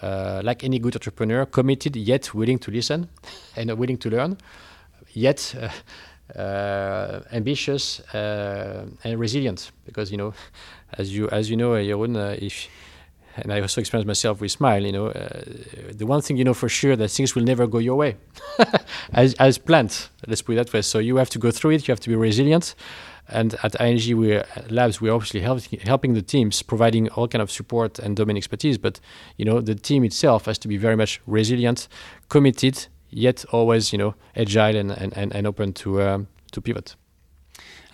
[0.01, 3.09] Uh, like any good entrepreneur, committed yet willing to listen
[3.55, 4.37] and willing to learn,
[5.13, 5.69] yet uh, uh,
[6.37, 9.71] ambitious uh, and resilient.
[9.85, 10.33] Because you know,
[10.97, 12.67] as you as you know, Jeroen, uh, if
[13.35, 14.83] and I also experienced myself with Smile.
[14.83, 15.41] You know, uh,
[15.91, 18.17] the one thing you know for sure that things will never go your way,
[19.13, 20.09] as as planned.
[20.27, 20.81] Let's put it that way.
[20.81, 21.87] So you have to go through it.
[21.87, 22.75] You have to be resilient.
[23.31, 27.43] And at ING we are Labs, we're obviously help, helping the teams, providing all kind
[27.43, 28.79] of support and domain expertise.
[28.79, 28.99] But
[29.37, 31.87] you know, the team itself has to be very much resilient,
[32.29, 36.95] committed, yet always you know agile and and, and, and open to um, to pivot.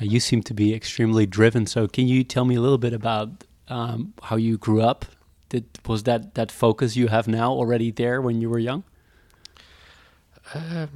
[0.01, 1.65] Uh, you seem to be extremely driven.
[1.65, 5.05] So can you tell me a little bit about um, how you grew up?
[5.49, 8.83] Did was that that focus you have now already there when you were young?
[10.53, 10.87] Uh,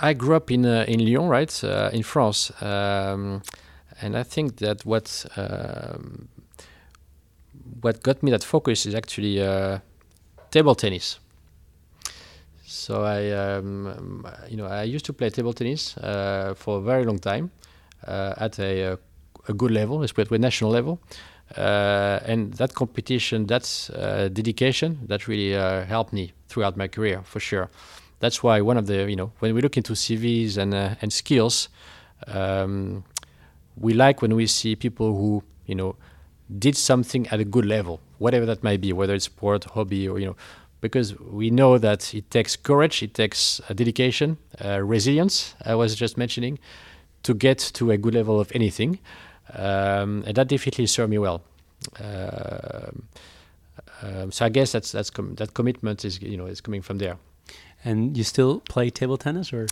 [0.00, 3.42] I grew up in uh, in Lyon, right, uh, in France, um,
[4.00, 6.28] and I think that what um,
[7.80, 9.78] what got me that focus is actually uh,
[10.50, 11.18] table tennis.
[12.72, 17.04] So I, um, you know, I used to play table tennis uh, for a very
[17.04, 17.50] long time
[18.06, 18.96] uh, at a, uh,
[19.46, 20.98] a, good level, put national level.
[21.56, 27.20] Uh, and that competition, that uh, dedication, that really uh, helped me throughout my career
[27.24, 27.68] for sure.
[28.20, 31.68] That's why one of the, you know, when we look into CVs and and skills,
[32.26, 33.04] um,
[33.76, 35.96] we like when we see people who, you know,
[36.58, 40.18] did something at a good level, whatever that might be, whether it's sport, hobby, or
[40.18, 40.36] you know,
[40.82, 45.94] because we know that it takes courage, it takes uh, dedication, uh, resilience, I was
[45.94, 46.58] just mentioning,
[47.22, 48.98] to get to a good level of anything.
[49.54, 51.42] Um, and that definitely served me well.
[51.98, 52.90] Uh,
[54.02, 56.98] um, so I guess that's that's com that commitment is you know is coming from
[56.98, 57.16] there.
[57.84, 59.66] And you still play table tennis, or?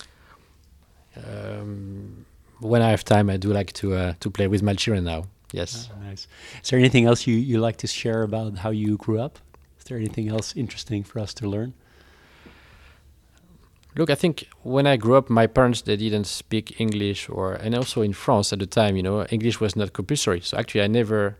[1.16, 2.24] Um,
[2.60, 5.24] when I have time, I do like to uh, to play with my children now.
[5.52, 5.88] Yes.
[5.92, 6.28] Oh, nice.
[6.62, 9.38] Is there anything else you you like to share about how you grew up?
[9.90, 11.74] There anything else interesting for us to learn?
[13.96, 17.74] Look, I think when I grew up, my parents they didn't speak English, or and
[17.74, 20.40] also in France at the time, you know, English was not compulsory.
[20.40, 21.36] So actually, I never,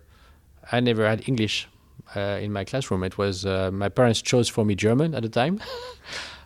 [0.72, 1.68] I never had English
[2.16, 3.04] uh, in my classroom.
[3.04, 5.60] It was uh, my parents chose for me German at the time,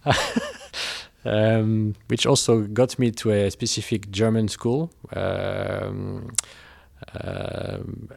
[1.25, 4.91] um, which also got me to a specific German school.
[5.15, 6.35] Um,
[7.21, 8.11] um,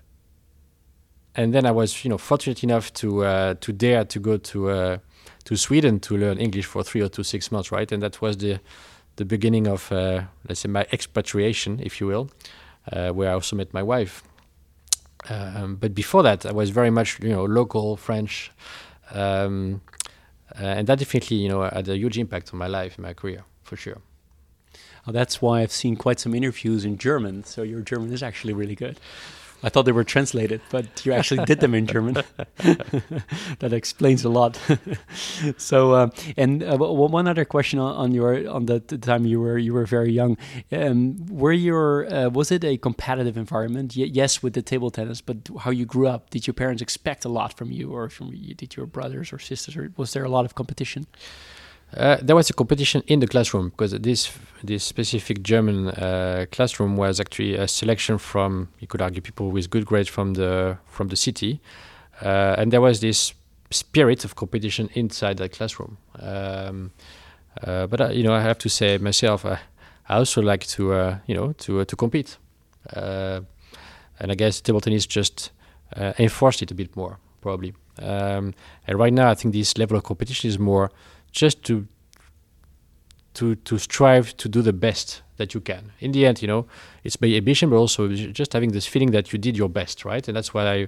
[1.38, 4.70] and then I was, you know, fortunate enough to uh, to dare to go to
[4.70, 4.98] uh,
[5.46, 7.92] to Sweden to learn English for three or two six months, right?
[7.92, 8.60] And that was the
[9.16, 12.30] the beginning of uh, let's say my expatriation, if you will,
[12.92, 14.24] uh, where I also met my wife.
[15.30, 18.52] Um, but before that, I was very much, you know, local French,
[19.14, 19.82] um,
[20.56, 23.44] uh, and that definitely, you know, had a huge impact on my life, my career,
[23.64, 23.98] for sure.
[25.06, 27.44] That's why I've seen quite some interviews in German.
[27.46, 29.00] So your German is actually really good.
[29.64, 32.14] I thought they were translated, but you actually did them in German.
[32.58, 34.60] that explains a lot.
[35.58, 39.74] so, uh, and uh, one other question on, your on the, time you were you
[39.74, 40.38] were very young.
[40.72, 43.94] Um, were your uh, was it a competitive environment?
[43.98, 46.30] Y yes, with the table tennis, but how you grew up?
[46.30, 48.32] Did your parents expect a lot from you, or from?
[48.32, 51.08] Did your brothers or sisters, or was there a lot of competition?
[51.96, 54.32] Uh, there was a competition in the classroom because this
[54.64, 59.70] this specific German uh, classroom was actually a selection from you could argue people with
[59.70, 61.62] good grades from the from the city,
[62.22, 63.34] uh, and there was this
[63.72, 65.98] spirit of competition inside that classroom.
[66.20, 66.92] Um,
[67.64, 69.60] uh, but uh, you know, I have to say myself, I
[70.10, 72.38] also like to you know to to compete,
[72.94, 75.52] and I guess table tennis just
[76.20, 77.74] enforced it a bit more probably.
[78.00, 78.54] Um,
[78.88, 80.92] and right now, I think this level of competition is more
[81.32, 81.88] just to
[83.34, 85.92] to to strive to do the best that you can.
[86.00, 86.66] In the end, you know,
[87.04, 90.28] it's by ambition, but also just having this feeling that you did your best, right?
[90.28, 90.88] And that's what I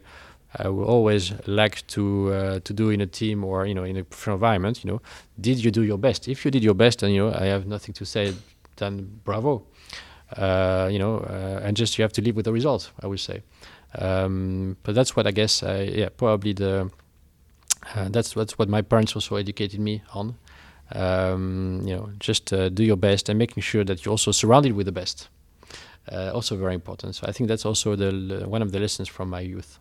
[0.58, 3.98] I will always like to uh, to do in a team or you know in
[3.98, 4.84] a professional environment.
[4.84, 5.02] You know,
[5.40, 6.28] did you do your best?
[6.28, 8.34] If you did your best, then you know I have nothing to say
[8.78, 9.64] than bravo.
[10.36, 12.92] Uh, you know, uh, and just you have to live with the result.
[13.02, 13.42] I would say,
[13.96, 15.64] um, but that's what I guess.
[15.64, 16.90] I, yeah, probably the
[17.96, 20.36] uh, that's that's what my parents also educated me on.
[20.92, 24.74] Um, you know, just uh, do your best and making sure that you're also surrounded
[24.74, 25.30] with the best.
[26.12, 27.16] Uh, also very important.
[27.16, 29.80] So I think that's also the one of the lessons from my youth.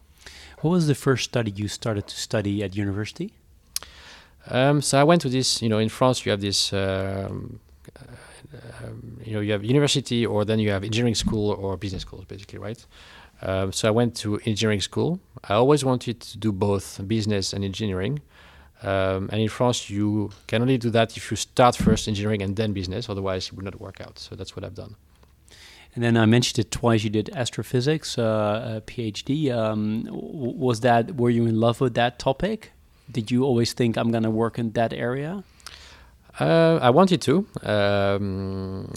[0.60, 3.32] What was the first study you started to study at university?
[4.50, 5.62] Um, so I went to this.
[5.62, 6.72] You know, in France you have this.
[6.72, 7.60] Um,
[8.82, 12.24] um, you know, you have university, or then you have engineering school or business schools,
[12.24, 12.84] basically, right?
[13.42, 15.20] Um, so I went to engineering school.
[15.44, 18.20] I always wanted to do both business and engineering.
[18.82, 22.56] Um, and in France, you can only do that if you start first engineering and
[22.56, 23.08] then business.
[23.08, 24.18] Otherwise, it would not work out.
[24.18, 24.96] So that's what I've done.
[25.94, 27.02] And then I mentioned it twice.
[27.02, 29.50] You did astrophysics, uh, a PhD.
[29.50, 31.16] Um, was that?
[31.16, 32.72] Were you in love with that topic?
[33.10, 35.42] Did you always think I'm going to work in that area?
[36.38, 37.46] Uh, I wanted to.
[37.64, 38.92] Um,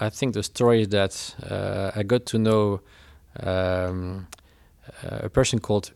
[0.00, 2.80] I think the story is that uh, I got to know
[3.40, 4.26] um,
[5.02, 5.92] a person called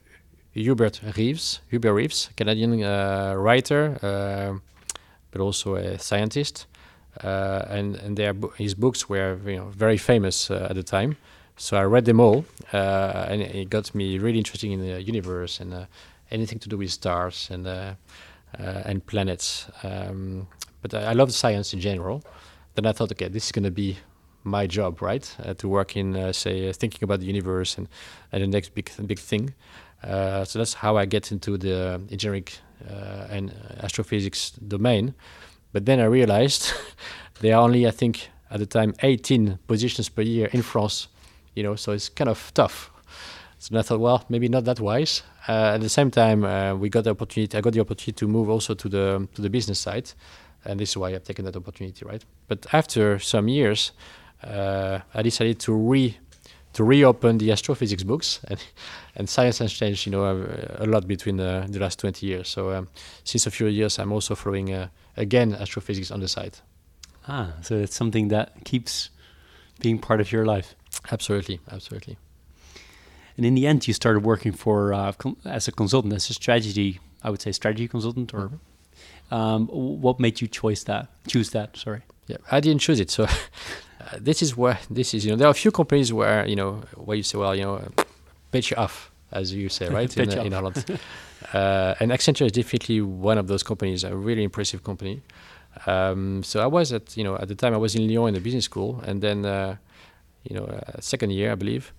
[0.53, 4.59] Hubert Reeves, Hubert Reeves, Canadian uh, writer, uh,
[5.31, 6.67] but also a scientist.
[7.23, 11.17] Uh, and and their his books were you know very famous at the time.
[11.57, 15.87] So I read them all, and it got me really interested in the universe and
[16.31, 17.97] anything to do with stars and
[18.59, 19.67] and planets.
[19.83, 20.47] Um,
[20.83, 22.23] but I, I love science in general.
[22.75, 23.97] Then I thought, okay, this is going to be
[24.47, 25.37] my job, right?
[25.43, 27.89] Uh, to work in, uh, say, uh, thinking about the universe and,
[28.33, 29.55] and the next big big thing.
[30.03, 32.47] Uh, so that's how I get into the engineering
[32.89, 35.15] uh, and astrophysics domain.
[35.73, 36.73] But then I realized
[37.41, 41.09] there are only, I think, at the time, 18 positions per year in France.
[41.55, 42.91] You know, so it's kind of tough.
[43.59, 45.23] So I thought, well, maybe not that wise.
[45.49, 46.43] At the same time,
[46.79, 47.57] we got the opportunity.
[47.57, 50.13] I got the opportunity to move also to the to the business side,
[50.67, 52.25] and this is why I've taken that opportunity, right?
[52.49, 53.93] But after some years,
[54.43, 56.17] I decided to re
[56.77, 58.63] to reopen the astrophysics books, and,
[59.17, 62.51] and science has changed, you know, a, a lot between the, the, last 20 years.
[62.51, 62.89] So um,
[63.25, 66.59] since a few years, I'm also following uh, again astrophysics on the side.
[67.29, 69.09] Ah, so it's something that keeps
[69.81, 70.75] being part of your life.
[71.11, 72.19] Absolutely, absolutely.
[73.39, 75.13] And in the end, you started working for uh,
[75.47, 78.35] as a consultant, as a strategy, I would say, strategy consultant.
[78.35, 79.35] Or mm-hmm.
[79.35, 81.09] um, what made you choose that?
[81.27, 81.77] Choose that.
[81.77, 82.03] Sorry.
[82.27, 83.11] Yeah, I didn't choose it.
[83.11, 83.27] So
[84.07, 85.25] Uh, this is where this is.
[85.25, 87.63] You know, there are a few companies where you know where you say, well, you
[87.63, 87.83] know,
[88.53, 90.85] pitch off, as you say, right in, uh, in Holland.
[91.53, 94.05] uh, and Accenture is definitely one of those companies.
[94.05, 95.23] A really impressive company.
[95.87, 98.35] Um, so I was at you know at the time I was in Lyon in
[98.35, 99.77] the business school, and then uh,
[100.45, 101.93] you know uh, second year I believe,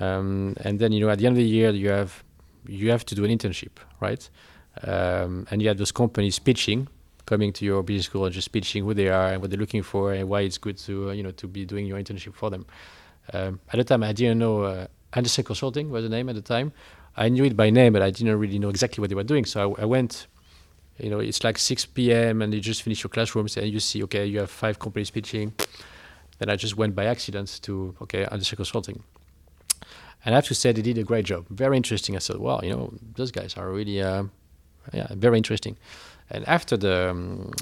[0.00, 2.22] um, and then you know at the end of the year you have
[2.66, 4.28] you have to do an internship, right?
[4.82, 6.88] Um, and you have those companies pitching
[7.26, 9.82] coming to your business school and just pitching who they are and what they're looking
[9.82, 12.50] for and why it's good to uh, you know to be doing your internship for
[12.50, 12.66] them.
[13.32, 16.42] Um, at the time, I didn't know uh, Andersen Consulting was the name at the
[16.42, 16.72] time.
[17.16, 19.44] I knew it by name, but I didn't really know exactly what they were doing.
[19.44, 20.26] So I, I went.
[20.98, 22.40] You know, it's like 6 p.m.
[22.40, 25.52] and you just finish your classrooms and you see, okay, you have five companies pitching.
[26.38, 29.02] Then I just went by accident to okay, Andersen Consulting.
[30.24, 31.46] And I have to say, they did a great job.
[31.50, 32.16] Very interesting.
[32.16, 34.24] I said, well, you know, those guys are really, uh,
[34.92, 35.76] yeah, very interesting.
[36.30, 37.52] And after the, um,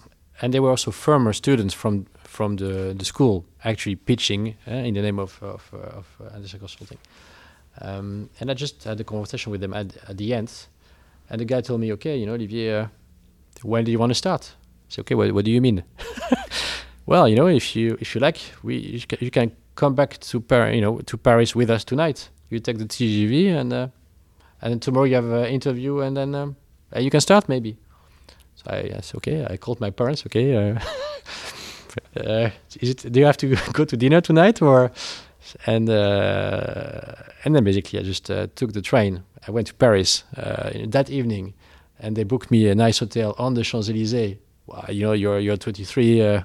[0.40, 4.94] and there were also former students from from the, the school actually pitching uh, in
[4.94, 6.98] the name of of, of uh, Consulting.
[7.80, 10.52] Um, and I just had a conversation with them at, at the end,
[11.30, 12.86] and the guy told me, "Okay, you know, Olivier, uh,
[13.62, 15.82] when do you want to start?" I said, "Okay, what, what do you mean?"
[17.06, 20.74] well, you know, if you if you like, we you can, come back to Paris,
[20.74, 22.28] you know, to Paris with us tonight.
[22.50, 23.88] You take the TGV, and uh,
[24.60, 26.56] and tomorrow you have an interview, and then um,
[26.96, 27.78] you can start maybe.
[28.64, 29.46] So I said, okay.
[29.48, 30.24] I called my parents.
[30.26, 30.78] Okay, uh,
[32.16, 33.12] uh, is it?
[33.12, 34.90] Do you have to go to dinner tonight, or?
[35.66, 39.22] And uh, and then basically I just uh, took the train.
[39.46, 41.54] I went to Paris uh, that evening,
[41.98, 44.36] and they booked me a nice hotel on the Champs Elysees.
[44.66, 46.42] Wow, you know, you're you're 23 uh,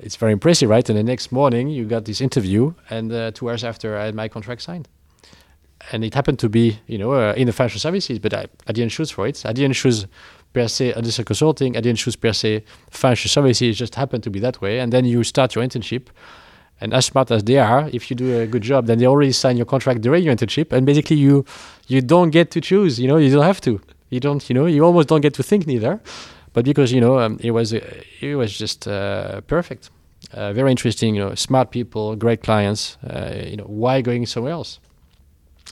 [0.00, 0.88] it's very impressive, right?
[0.88, 4.14] And the next morning, you got this interview, and uh, two hours after, I had
[4.14, 4.88] my contract signed.
[5.90, 8.72] And it happened to be, you know, uh, in the financial services, but I, I
[8.72, 9.44] didn't choose for it.
[9.44, 10.06] I didn't choose
[10.52, 11.76] per se additional consulting.
[11.76, 13.62] I didn't choose per se financial services.
[13.68, 14.80] It just happened to be that way.
[14.80, 16.08] And then you start your internship.
[16.80, 19.32] And as smart as they are, if you do a good job, then they already
[19.32, 20.72] sign your contract during your internship.
[20.72, 21.44] And basically, you
[21.86, 22.98] you don't get to choose.
[22.98, 23.80] You know, you don't have to.
[24.10, 24.48] You don't.
[24.48, 26.00] You know, you almost don't get to think neither.
[26.52, 27.80] but because you know um, it was uh,
[28.20, 29.90] it was just uh, perfect.
[30.32, 32.96] Uh, very interesting, you know, smart people, great clients.
[33.04, 34.78] Uh, you know, why going somewhere else?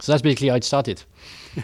[0.01, 1.03] So that's basically how it started.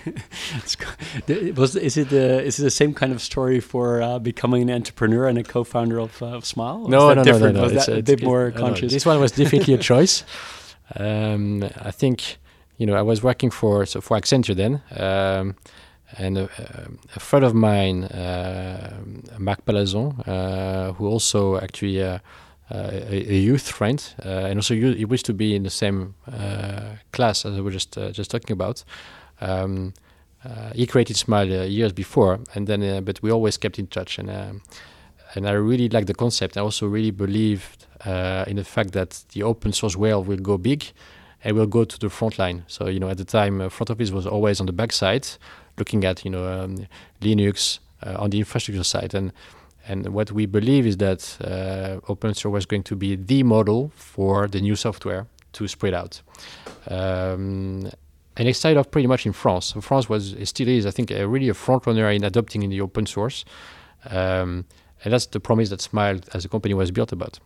[1.56, 4.70] was is it the is it the same kind of story for uh, becoming an
[4.70, 6.88] entrepreneur and a co-founder of, uh, of Smile?
[6.88, 8.92] No, no, no, no, no, Was it's, that a it's- bit more no, no, conscious?
[8.92, 10.24] This one was definitely a choice.
[10.96, 12.38] Um, I think
[12.78, 15.54] you know I was working for so for Accenture then, um,
[16.18, 16.48] and a,
[17.14, 18.90] a friend of mine, uh,
[19.38, 22.02] Marc Palazon, uh, who also actually.
[22.68, 26.14] A, a youth friend, uh, and also you, he used to be in the same
[26.26, 28.82] uh, class as I was just uh, just talking about.
[29.40, 29.94] Um,
[30.74, 34.62] he created Smile years before, and then but we always kept in touch, and um,
[35.34, 36.56] and I really like the concept.
[36.56, 40.92] I also really believed in the fact that the open source world will go big,
[41.46, 42.64] and will go to the front line.
[42.66, 45.28] So you know, at the time, uh, front office was always on the backside,
[45.78, 46.86] looking at you know um,
[47.20, 49.32] Linux uh, on the infrastructure side, and
[49.88, 53.92] and what we believe is that uh, open source was going to be the model
[53.94, 56.22] for the new software to spread out.
[56.88, 57.90] Um,
[58.36, 59.72] and it started off pretty much in France.
[59.80, 63.06] France was, still is, I think, really a front runner in adopting in the open
[63.06, 63.44] source.
[64.10, 64.66] Um,
[65.04, 67.38] and that's the promise that Smile as a company was built about.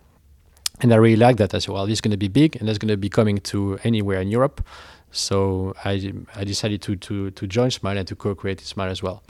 [0.80, 1.54] And I really like that.
[1.54, 3.38] I said, well, this is going to be big and that's going to be coming
[3.38, 4.66] to anywhere in Europe.
[5.12, 9.22] So I, I decided to, to, to join Smile and to co-create Smile as well,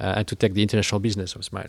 [0.00, 1.68] uh, and to take the international business of Smile.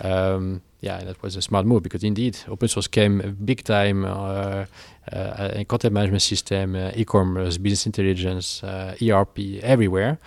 [0.00, 4.64] Um, yeah, that was a smart move because indeed open source came big time uh,
[5.12, 10.18] uh, content management system, uh, e-commerce, business intelligence, uh, ERP, everywhere.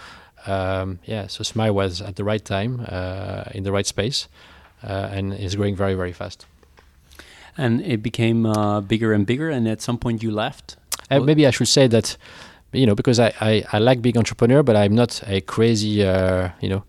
[0.47, 4.27] Um, yeah, so Smile was at the right time uh, in the right space
[4.83, 6.45] uh, and is growing very very fast.
[7.57, 9.49] and it became uh, bigger and bigger.
[9.49, 10.77] And at some point, you left.
[11.09, 12.17] Maybe I should say that,
[12.73, 16.49] you know, because I, I, I like being entrepreneur, but I'm not a crazy, uh,
[16.61, 16.83] you know,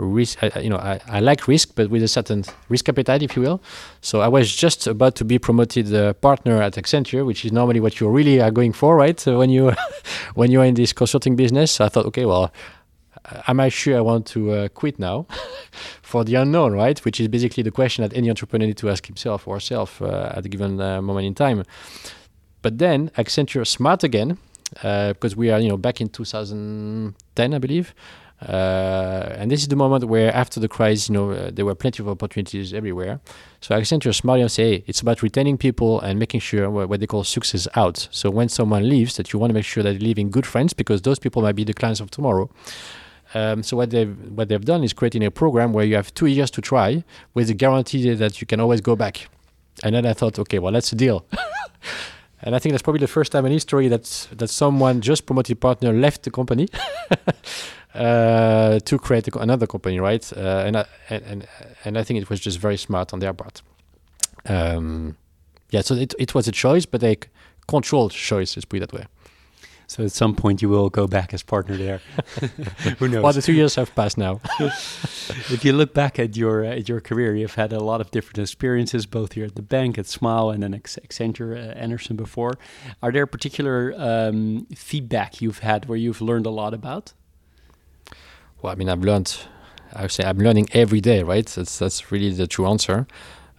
[0.00, 0.42] risk.
[0.42, 3.42] I, you know, I, I like risk, but with a certain risk appetite, if you
[3.42, 3.62] will.
[4.00, 7.80] So I was just about to be promoted uh, partner at Accenture, which is normally
[7.80, 9.18] what you really are going for, right?
[9.18, 9.72] So when you
[10.34, 12.52] when you're in this consulting business, so I thought, okay, well,
[13.24, 15.26] uh, am I sure I want to uh, quit now
[16.02, 16.98] for the unknown, right?
[17.04, 20.32] Which is basically the question that any entrepreneur needs to ask himself or herself uh,
[20.36, 21.64] at a given uh, moment in time.
[22.62, 24.38] But then Accenture smart again,
[24.82, 27.94] uh, because we are you know back in 2010, I believe.
[28.42, 31.74] Uh, and this is the moment where, after the crisis, you know, uh, there were
[31.74, 33.20] plenty of opportunities everywhere.
[33.60, 37.06] So Accenture to say, hey, it's about retaining people and making sure what, what they
[37.06, 38.08] call success out.
[38.10, 40.72] So when someone leaves, that you want to make sure that they're leaving good friends
[40.72, 42.48] because those people might be the clients of tomorrow.
[43.34, 46.26] Um, so what they've what they've done is creating a program where you have two
[46.26, 49.28] years to try with the guarantee that you can always go back.
[49.84, 51.24] And then I thought, okay, well that's a deal.
[52.42, 55.60] and I think that's probably the first time in history that that someone just promoted
[55.60, 56.68] partner left the company
[57.94, 60.32] to create a co- another company, right?
[60.36, 61.46] Uh, and, I, and
[61.84, 63.62] and I think it was just very smart on their part.
[64.46, 65.16] Um,
[65.70, 67.16] yeah, so it it was a choice, but a
[67.66, 69.06] controlled choice, let's put it that way.
[69.90, 72.00] So at some point, you will go back as partner there.
[73.00, 73.24] Who knows?
[73.24, 74.40] Well, the two years have passed now.
[74.60, 78.38] if you look back at your at your career, you've had a lot of different
[78.38, 82.52] experiences, both here at the bank, at Smile, and then at Accenture, uh, Andersen before.
[83.02, 87.12] Are there particular um, feedback you've had where you've learned a lot about?
[88.62, 89.36] Well, I mean, I've learned.
[89.94, 91.46] I say I'm learning every day, right?
[91.46, 93.06] That's that's really the true answer.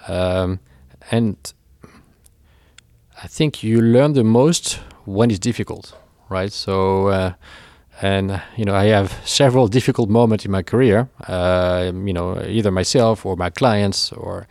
[0.08, 0.60] Um,
[1.10, 1.36] and
[3.24, 5.93] I think you learn the most when it's difficult,
[6.30, 6.52] right?
[6.52, 7.34] So, uh,
[8.02, 11.10] and you know, I have several difficult moments in my career.
[11.28, 14.47] Uh, you know, either myself or my clients or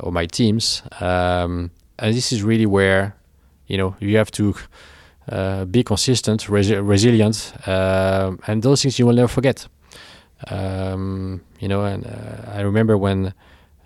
[0.00, 0.82] or my teams.
[1.00, 3.14] Um, and this is really where
[3.66, 4.54] you know you have to
[5.28, 9.68] uh, be consistent, resi- resilient, um and those things you will never forget.
[10.48, 13.34] Um, you know, and uh, I remember when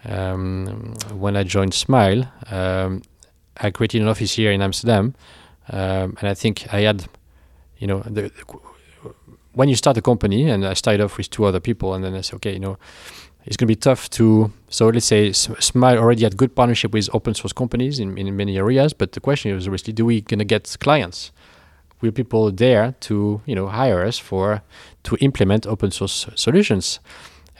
[0.04, 3.02] um, when I joined Smile, um,
[3.56, 5.14] I created an office here in Amsterdam,
[5.68, 7.08] um, and I think I had,
[7.78, 8.30] you know, the,
[9.52, 12.14] when you start a company, and I started off with two other people, and then
[12.14, 12.78] I said, okay, you know,
[13.46, 14.52] it's going to be tough to.
[14.68, 18.58] So let's say Smile already had good partnership with open source companies in, in many
[18.58, 21.32] areas, but the question is obviously, do we going to get clients?
[22.02, 24.62] Will people there to you know hire us for
[25.06, 27.00] to implement open source solutions?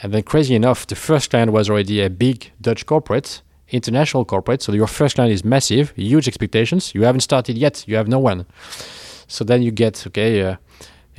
[0.03, 4.63] And then, crazy enough, the first client was already a big Dutch corporate, international corporate.
[4.63, 6.95] So your first client is massive, huge expectations.
[6.95, 7.85] You haven't started yet.
[7.89, 8.45] You have no one.
[9.27, 10.43] So then you get okay.
[10.43, 10.57] Uh,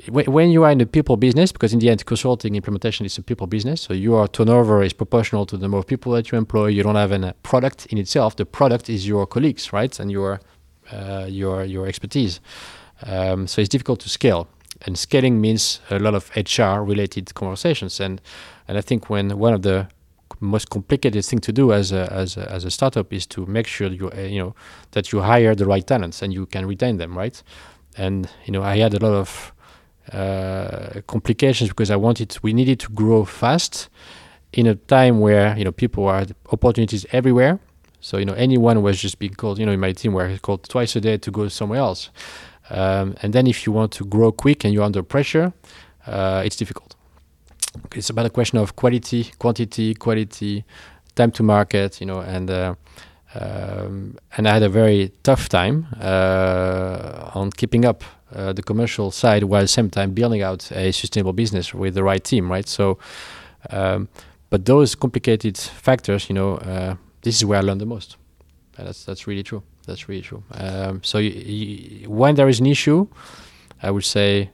[0.06, 3.18] wh- when you are in the people business, because in the end, consulting implementation is
[3.18, 3.82] a people business.
[3.82, 6.68] So your turnover is proportional to the number of people that you employ.
[6.68, 8.36] You don't have a product in itself.
[8.36, 10.40] The product is your colleagues, right, and your
[10.92, 12.40] uh, your your expertise.
[13.06, 14.48] Um, so it's difficult to scale,
[14.86, 18.00] and scaling means a lot of HR related conversations.
[18.00, 18.22] And
[18.68, 19.88] and I think when one of the
[20.40, 23.66] most complicated thing to do as a, as a, as a startup is to make
[23.66, 24.56] sure you uh, you know
[24.92, 27.42] that you hire the right talents and you can retain them, right?
[27.98, 29.54] And you know, I had a lot of
[30.14, 33.90] uh, complications because I wanted we needed to grow fast
[34.54, 37.60] in a time where you know people are opportunities everywhere.
[38.00, 39.60] So you know, anyone was just being called.
[39.60, 42.10] You know, in my team were called twice a day to go somewhere else.
[42.70, 45.54] Um, and then if you want to grow quick and you're under pressure,
[46.06, 46.96] uh, it's difficult.
[47.96, 50.66] It's about a question of quality, quantity, quality,
[51.16, 52.76] time to market, you know, and uh,
[53.36, 58.04] um, and I had a very tough time uh, on keeping up
[58.34, 61.94] uh, the commercial side while at the same time building out a sustainable business with
[61.94, 62.68] the right team, right?
[62.68, 62.98] So,
[63.70, 64.08] um,
[64.50, 68.18] but those complicated factors, you know, uh, this is where I learned the most.
[68.78, 69.64] And that's that's really true.
[69.88, 70.44] That's really true.
[70.52, 71.20] Um, so
[72.08, 73.08] when there is an issue,
[73.82, 74.52] I would say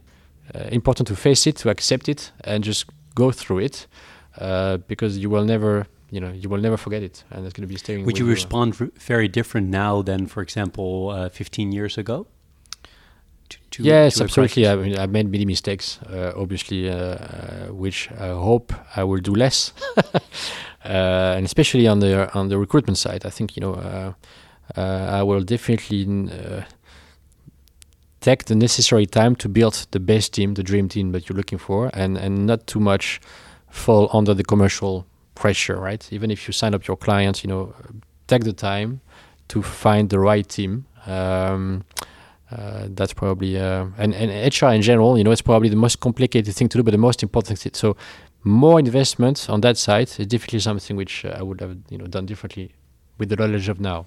[0.54, 3.88] uh, important to face it, to accept it, and just go through it,
[4.38, 7.68] uh, because you will never, you know, you will never forget it, and it's going
[7.68, 8.06] to be staying.
[8.06, 12.28] Would you respond very different now than, for example, uh, 15 years ago?
[13.50, 14.68] To, to yes, to absolutely.
[14.68, 17.18] I mean, I made many mistakes, uh, obviously, uh, uh,
[17.72, 19.74] which I hope I will do less,
[20.84, 23.26] and especially on the on the recruitment side.
[23.26, 24.14] I think you know uh,
[24.76, 26.64] I will definitely uh,
[28.22, 31.60] take the necessary time to build the best team, the dream team that you're looking
[31.60, 33.20] for, and and not too much
[33.70, 35.06] fall under the commercial
[35.36, 36.08] pressure, right?
[36.12, 37.74] Even if you sign up your clients, you know,
[38.28, 39.02] take the time
[39.50, 40.86] to find the right team.
[41.06, 41.84] Um,
[42.52, 44.30] uh, that's probably uh, and and
[44.62, 46.98] HR in general, you know, it's probably the most complicated thing to do, but the
[47.10, 47.74] most important thing.
[47.74, 47.98] So
[48.44, 52.08] more investment on that side is definitely something which uh, I would have you know
[52.08, 52.72] done differently
[53.18, 54.06] with the knowledge of now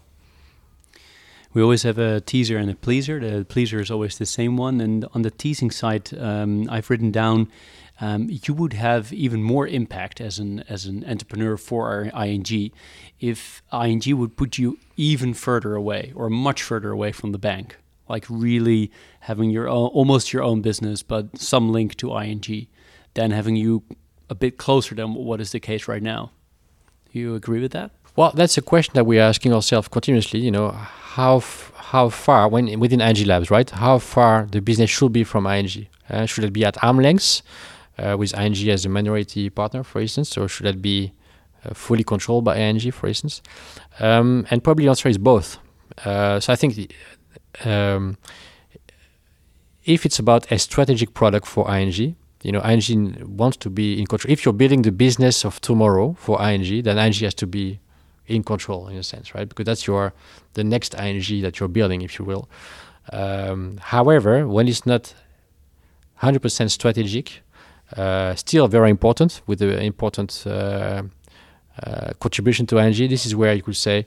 [1.56, 3.18] we always have a teaser and a pleaser.
[3.18, 4.78] The pleaser is always the same one.
[4.78, 7.48] And on the teasing side, um, I've written down
[7.98, 12.70] um, you would have even more impact as an as an entrepreneur for ING
[13.20, 17.78] if ING would put you even further away or much further away from the bank,
[18.06, 22.66] like really having your own, almost your own business, but some link to ING,
[23.14, 23.82] than having you
[24.28, 26.32] a bit closer than what is the case right now.
[27.10, 27.92] Do you agree with that?
[28.16, 30.40] Well, that's a question that we're asking ourselves continuously.
[30.40, 31.40] You know, how
[31.92, 33.68] how far when within ING Labs, right?
[33.68, 35.86] How far the business should be from ING?
[36.08, 37.42] Uh, should it be at arm length
[37.98, 41.12] uh, with ING as a minority partner, for instance, or should it be
[41.64, 43.42] uh, fully controlled by ING, for instance?
[44.00, 45.58] Um, and probably the answer is both.
[46.04, 46.94] Uh, so I think
[47.64, 48.16] um,
[49.84, 54.06] if it's about a strategic product for ING, you know, ING wants to be in
[54.06, 54.32] control.
[54.32, 57.78] If you're building the business of tomorrow for ING, then ING has to be
[58.26, 59.48] in control in a sense, right?
[59.48, 60.12] Because that's your
[60.54, 62.48] the next ING that you're building, if you will.
[63.12, 65.14] Um, however, when it's not
[66.22, 67.42] 100% strategic,
[67.96, 71.02] uh, still very important with the important uh,
[71.82, 73.08] uh, contribution to ING.
[73.08, 74.06] This is where you could say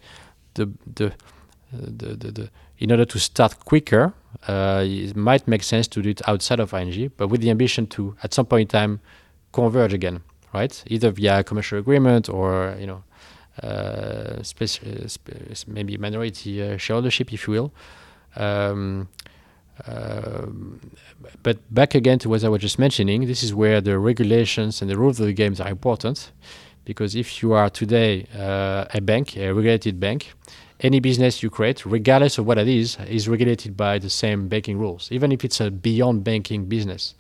[0.55, 1.13] the the
[1.72, 2.49] the, the, the
[2.80, 4.13] in order to start quicker,
[4.47, 7.86] uh, it might make sense to do it outside of ING, but with the ambition
[7.88, 8.99] to at some point in time
[9.51, 10.22] converge again,
[10.53, 10.84] right?
[10.88, 13.03] Either via commercial agreement or you know
[15.68, 17.74] maybe minority uh, shareholdership, if you will.
[18.36, 19.10] Um,
[19.88, 20.80] um,
[21.43, 24.89] but back again to what I was just mentioning, this is where the regulations and
[24.89, 26.32] the rules of the games are important.
[26.86, 30.34] Because if you are today uh, a bank, a regulated bank,
[30.82, 34.78] any business you create, regardless of what it is, is regulated by the same banking
[34.78, 37.16] rules, even if it's a beyond banking business.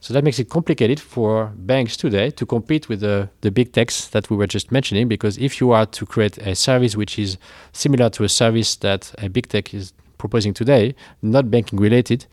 [0.00, 4.08] So that makes it complicated for banks today to compete with the, the big techs
[4.08, 7.36] that we were just mentioning, because if you are to create a service which is
[7.72, 12.24] similar to a service that a big tech is proposing today, not banking related,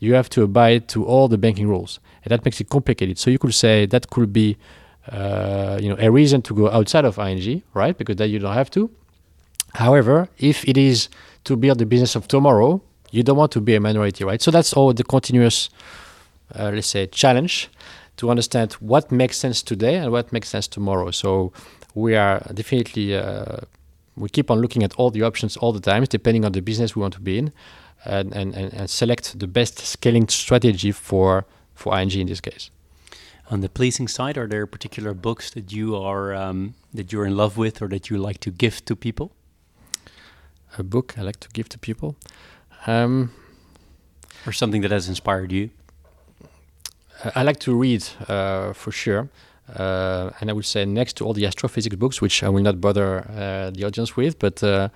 [0.00, 1.98] you have to abide to all the banking rules.
[2.24, 3.18] And that makes it complicated.
[3.18, 4.58] So you could say that could be
[5.10, 7.96] uh, you know, a reason to go outside of ING, right?
[7.96, 8.90] Because then you don't have to.
[9.74, 11.08] However, if it is
[11.44, 14.42] to build the business of tomorrow, you don't want to be a minority, right?
[14.42, 15.70] So that's all the continuous
[16.58, 17.68] uh, let's say, challenge
[18.16, 21.10] to understand what makes sense today and what makes sense tomorrow.
[21.10, 21.52] So
[21.94, 23.58] we are definitely uh,
[24.16, 26.94] we keep on looking at all the options all the time, depending on the business
[26.94, 27.52] we want to be in,
[28.04, 32.70] and, and, and select the best scaling strategy for for ING in this case.
[33.50, 37.36] On the pleasing side, are there particular books that you are um, that you're in
[37.36, 39.32] love with or that you like to give to people?
[40.78, 42.16] A book I like to give to people,
[42.86, 43.32] um,
[44.46, 45.70] or something that has inspired you.
[47.34, 49.28] I like to read uh, for sure.
[49.76, 52.80] Uh, and I would say next to all the astrophysics books, which I will not
[52.80, 54.88] bother uh, the audience with, but uh,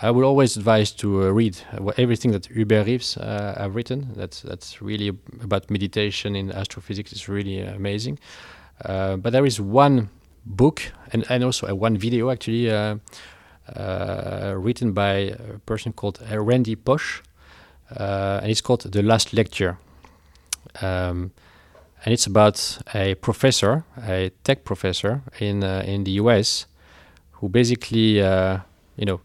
[0.00, 1.58] I will always advise to uh, read
[1.98, 4.08] everything that Hubert Reeves have written.
[4.16, 5.08] That's that's really
[5.42, 7.12] about meditation in astrophysics.
[7.12, 8.18] It's really amazing.
[8.82, 10.08] but there is one
[10.46, 10.80] book
[11.12, 12.68] and and also one video actually
[14.56, 16.76] written by a person called Randy
[17.96, 19.78] uh, and it's called The Last Lecture.
[20.80, 21.32] Um,
[22.04, 26.66] and it's about a professor, a tech professor in uh, in the US,
[27.32, 28.58] who basically, uh,
[28.96, 29.20] you know,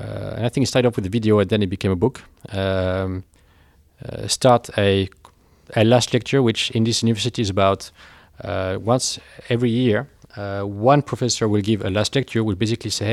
[0.00, 1.96] uh, and I think it started off with a video and then it became a
[1.96, 2.22] book.
[2.52, 3.24] Um,
[4.04, 5.08] uh, start a
[5.74, 7.90] a last lecture, which in this university is about
[8.44, 10.08] uh, once every year.
[10.36, 12.44] Uh, one professor will give a last lecture.
[12.44, 13.06] Will basically say,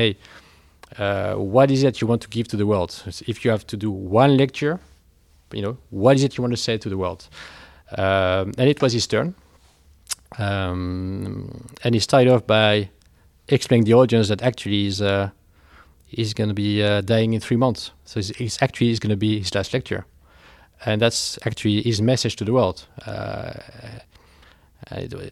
[0.98, 2.90] "Hey, what is it you want to give to the world?
[2.90, 4.78] So if you have to do one lecture,
[5.54, 7.28] you know, what is it you want to say to the world?"
[7.96, 9.34] Um, and it was his turn.
[10.38, 12.90] Um, and he started off by
[13.48, 15.30] explaining the audience that actually is uh,
[16.10, 17.92] is going to be uh, dying in three months.
[18.04, 20.06] So it's, it's actually is going to be his last lecture,
[20.84, 22.86] and that's actually his message to the world.
[23.06, 23.52] Uh,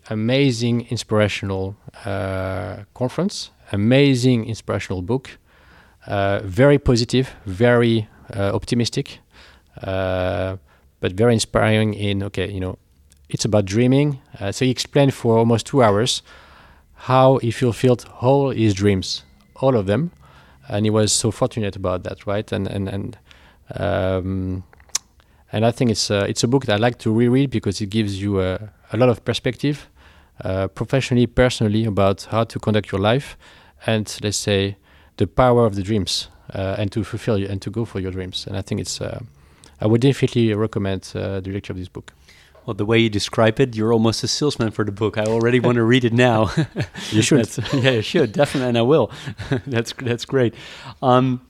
[0.09, 5.39] amazing, inspirational uh, conference, amazing, inspirational book,
[6.07, 8.09] uh, very positive, very
[9.81, 10.57] uh,
[11.01, 11.95] but very inspiring.
[11.95, 12.79] In okay, you know,
[13.29, 14.21] it's about dreaming.
[14.51, 16.23] so he explained for almost two hours
[16.95, 19.25] how he fulfilled all his dreams,
[19.57, 20.13] all of them,
[20.69, 22.53] and he was so fortunate about that, right?
[22.53, 23.19] And and and
[23.77, 24.65] um,
[25.53, 27.91] and I think it's a, it's a book that I like to reread because it
[27.91, 29.89] gives you a, a lot of perspective,
[30.43, 33.37] uh, professionally, personally, about how to conduct your life,
[33.87, 34.77] and let's say
[35.19, 38.13] the power of the dreams, uh, and to fulfill you and to go for your
[38.13, 38.47] dreams.
[38.47, 39.21] And I think it's uh,
[39.83, 42.13] I would definitely recommend uh, the lecture of this book.
[42.65, 45.19] Well, the way you describe it, you're almost a salesman for the book.
[45.19, 46.51] I already want to read it now.
[47.11, 47.49] you should.
[47.73, 49.11] yeah, you should definitely, and I will.
[49.67, 50.55] that's that's great.
[51.03, 51.45] Um,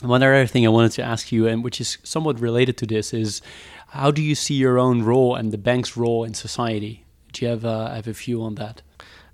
[0.00, 3.12] one other thing I wanted to ask you, and which is somewhat related to this,
[3.12, 3.42] is
[3.88, 7.04] how do you see your own role and the bank's role in society?
[7.34, 8.80] Do you have a, have a view on that?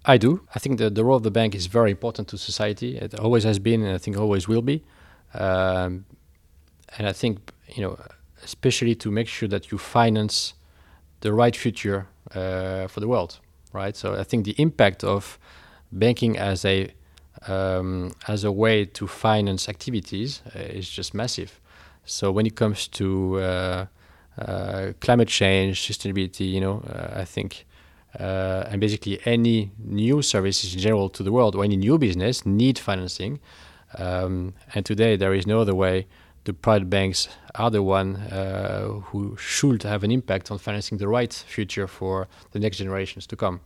[0.04, 0.40] I do.
[0.56, 2.96] I think the, the role of the bank is very important to society.
[2.98, 4.82] It always has been, and I think always will be.
[5.34, 6.06] Um,
[6.96, 7.98] and I think you know,
[8.42, 10.54] especially to make sure that you finance
[11.20, 13.40] the right future uh, for the world,
[13.72, 13.96] right?
[13.96, 15.38] So I think the impact of
[15.90, 16.92] banking as a
[17.46, 21.60] um, as a way to finance activities uh, is just massive.
[22.04, 23.86] So when it comes to uh,
[24.38, 27.64] uh climate change, sustainability, you know, uh, I think.
[28.18, 32.46] Uh, and basically, any new services in general to the world or any new business
[32.46, 33.38] need financing.
[33.98, 36.06] Um, and today, there is no other way
[36.44, 41.08] the private banks are the one uh, who should have an impact on financing the
[41.08, 43.60] right future for the next generations to come.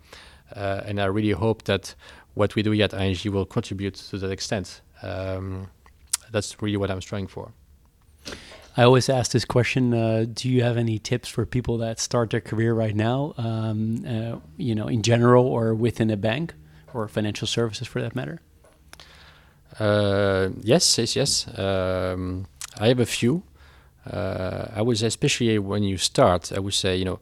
[0.54, 1.94] Uh, and I really hope that
[2.34, 4.80] what we do at ING will contribute to that extent.
[5.02, 5.68] Um,
[6.30, 7.52] that's really what I'm striving for.
[8.76, 12.30] I always ask this question: uh, Do you have any tips for people that start
[12.30, 13.34] their career right now?
[13.36, 16.54] Um, uh, you know, in general, or within a bank,
[16.94, 18.40] or financial services, for that matter.
[19.78, 21.58] Uh, yes, yes, yes.
[21.58, 22.46] Um,
[22.78, 23.42] I have a few.
[24.10, 27.20] Uh, I would say, especially when you start, I would say, you know,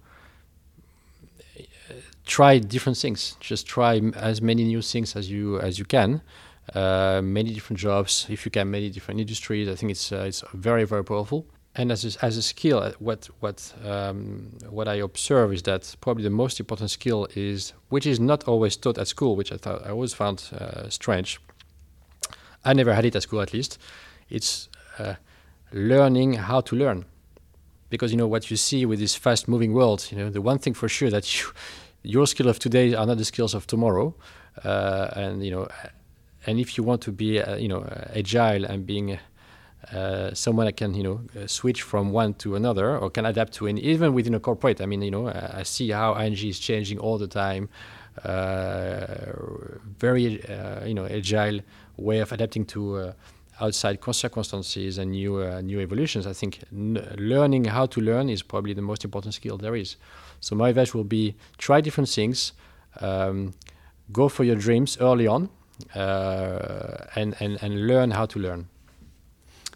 [2.24, 3.36] try different things.
[3.40, 6.22] Just try as many new things as you as you can.
[6.74, 9.68] Uh, many different jobs, if you can, many different industries.
[9.68, 11.46] I think it's uh, it's very very powerful.
[11.76, 15.94] And as a, as a skill, uh, what what um, what I observe is that
[16.00, 19.56] probably the most important skill is which is not always taught at school, which I
[19.56, 21.40] thought I always found uh, strange.
[22.64, 23.78] I never had it at school, at least.
[24.28, 25.14] It's uh,
[25.72, 27.04] learning how to learn.
[27.88, 30.58] Because you know what you see with this fast moving world you know the one
[30.58, 31.50] thing for sure that you,
[32.02, 34.14] your skills of today are not the skills of tomorrow.
[34.64, 35.68] Uh, and you know
[36.46, 39.18] and if you want to be uh, you know agile and being
[39.92, 43.52] uh, someone that can you know uh, switch from one to another or can adapt
[43.52, 46.58] to any even within a corporate i mean you know i see how ing is
[46.58, 47.68] changing all the time.
[48.24, 49.32] Uh,
[49.98, 51.60] very uh, you know agile
[51.96, 53.12] way of adapting to
[53.60, 58.74] outside circumstances and new uh, new evolutions, I think learning how to learn is probably
[58.74, 59.96] the most important skill there is.
[60.40, 62.52] So my advice will be try different things,
[63.00, 63.54] um,
[64.12, 65.50] go for your dreams early on,
[65.94, 68.68] uh, and, and and learn how to learn.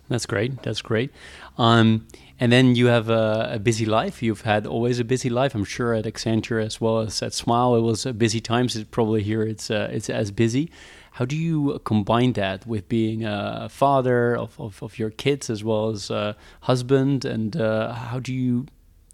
[0.09, 0.63] That's great.
[0.63, 1.11] That's great.
[1.57, 2.07] Um,
[2.39, 4.23] and then you have a, a, busy life.
[4.23, 5.55] You've had always a busy life.
[5.55, 8.77] I'm sure at Accenture as well as at Smile, it was busy times.
[8.77, 10.71] It's probably here it's uh, it's as busy.
[11.15, 15.63] How do you combine that with being a father of, of, of your kids as
[15.63, 17.25] well as a husband?
[17.25, 18.67] And uh, how do you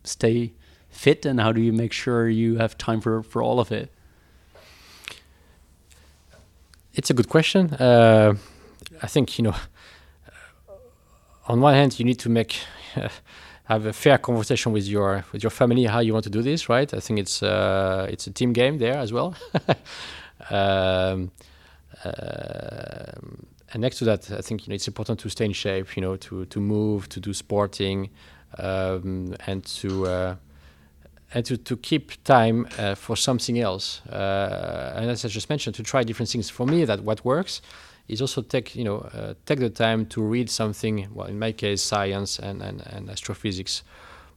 [0.03, 0.55] stay
[0.89, 3.93] fit and how do you make sure you have time for, for all of it?
[6.95, 7.75] It's a good question.
[7.75, 8.35] Uh,
[9.03, 9.55] I think, you know,
[11.49, 12.61] on one hand, you need to make.
[13.65, 16.69] have a fair conversation with your with your family how you want to do this
[16.69, 19.33] right i think it's uh, it's a team game there as well
[20.49, 21.33] Um,
[22.05, 25.97] and next to that, I think you know it's important to stay in shape.
[25.97, 28.11] You know, to to move, to do sporting,
[28.59, 30.37] um, and to uh,
[31.35, 34.05] and to, to keep time uh, for something else.
[34.07, 36.51] Uh, and as I just mentioned, to try different things.
[36.51, 37.63] For me, that what works
[38.09, 41.09] is also take you know uh, take the time to read something.
[41.15, 43.83] Well, in my case, science and and, and astrophysics,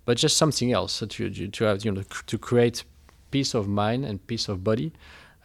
[0.05, 2.83] but just something else so to to have you know to create
[3.31, 4.91] peace of mind and peace of body.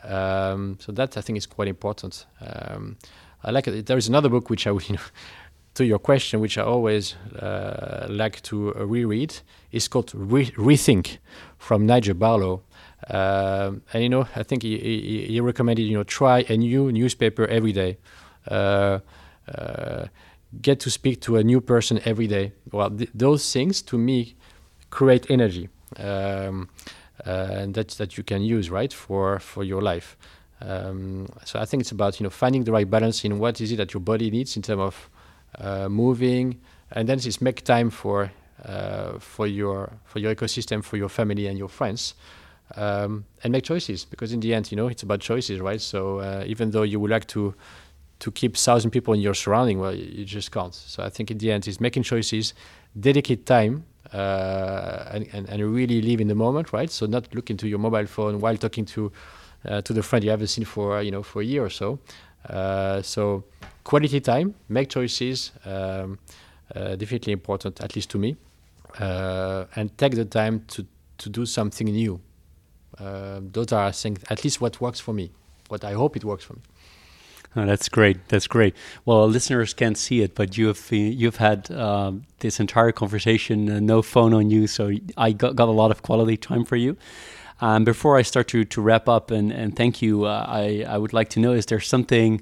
[0.04, 2.26] Um, so that I think is quite important.
[2.40, 2.96] Um,
[3.42, 3.86] I like it.
[3.86, 5.00] There is another book which I would, know,
[5.74, 9.34] to your question, which I always uh, like to reread.
[9.70, 11.18] It's called Re- Rethink
[11.56, 12.62] from Nigel Barlow.
[13.08, 16.90] Um, and you know, I think he, he, he, recommended you know try a new
[16.90, 17.98] newspaper every day.
[18.50, 18.98] Uh,
[19.54, 20.06] uh
[20.62, 22.52] get to speak to a new person every day.
[22.72, 24.34] Well, th- those things to me
[24.90, 26.68] create energy, um,
[27.24, 30.16] and that that you can use right for for your life.
[30.60, 33.70] Um, so I think it's about you know finding the right balance in what is
[33.72, 35.10] it that your body needs in terms of
[35.58, 36.60] uh, moving,
[36.92, 38.30] and then it's make time for
[38.64, 42.14] uh, for your for your ecosystem, for your family and your friends,
[42.76, 44.04] um, and make choices.
[44.04, 45.80] Because in the end, you know, it's about choices, right?
[45.80, 47.54] So uh, even though you would like to
[48.20, 50.74] to keep thousand people in your surrounding, well, you just can't.
[50.74, 52.52] So I think in the end, it's making choices,
[52.98, 56.90] dedicate time, uh, and, and, and really live in the moment, right?
[56.90, 59.12] So not look into your mobile phone while talking to
[59.64, 61.98] uh, to the friend you haven't seen for you know for a year or so.
[62.48, 63.44] Uh, so
[63.84, 66.18] quality time, make choices, um,
[66.74, 68.36] uh, definitely important, at least to me,
[68.98, 70.86] and take the time to
[71.18, 72.20] to do something new.
[72.98, 75.30] those are, I think, at least what works for me.
[75.68, 76.62] What I hope it works for me.
[77.56, 78.28] Oh, that's great.
[78.28, 78.74] That's great.
[79.04, 83.80] Well, listeners can't see it, but you have you've had um, this entire conversation, uh,
[83.80, 86.96] no phone on you, so I got, got a lot of quality time for you.
[87.60, 90.98] Um, before I start to, to wrap up and, and thank you, uh, I, I
[90.98, 92.40] would like to know is there something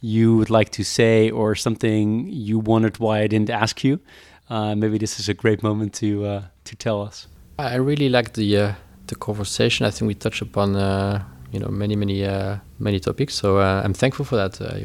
[0.00, 4.00] you would like to say or something you wondered why I didn't ask you?
[4.48, 7.26] Uh, maybe this is a great moment to uh, to tell us.
[7.58, 8.74] I really like the uh,
[9.08, 9.86] the conversation.
[9.86, 13.34] I think we touched upon uh, you know many many uh, many topics.
[13.34, 14.78] So I'm thankful for that, uh,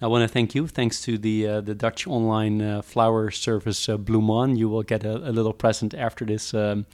[0.00, 0.66] I want to thank you.
[0.68, 5.52] Thanks to the the Dutch online flower service Bloomon, you will get a, a little
[5.52, 6.54] present after this.
[6.54, 6.86] Um,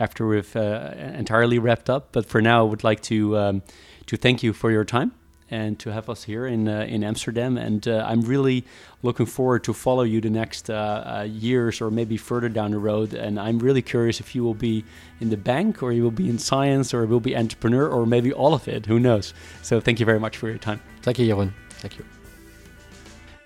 [0.00, 2.12] after we've uh, entirely wrapped up.
[2.12, 3.62] But for now, I would like to um,
[4.06, 5.12] to thank you for your time
[5.50, 7.56] and to have us here in uh, in Amsterdam.
[7.56, 8.64] And uh, I'm really
[9.02, 12.78] looking forward to follow you the next uh, uh, years or maybe further down the
[12.78, 13.14] road.
[13.14, 14.84] And I'm really curious if you will be
[15.20, 18.06] in the bank or you will be in science or you will be entrepreneur or
[18.06, 18.86] maybe all of it.
[18.86, 19.34] Who knows?
[19.62, 20.80] So thank you very much for your time.
[21.00, 21.52] Thank you, Jeroen.
[21.80, 22.04] Thank you.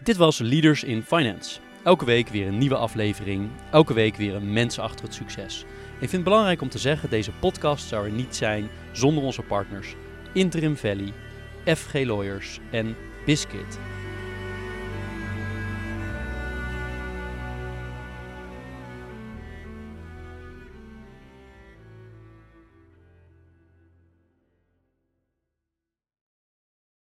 [0.02, 1.60] Dit was Leaders in Finance.
[1.84, 3.48] Elke week weer een nieuwe aflevering.
[3.70, 5.64] Elke week weer een mens achter het succes.
[6.00, 9.42] Ik vind het belangrijk om te zeggen, deze podcast zou er niet zijn zonder onze
[9.42, 9.94] partners
[10.32, 11.12] Interim Valley,
[11.66, 12.94] FG Lawyers en
[13.26, 13.91] Biscuit.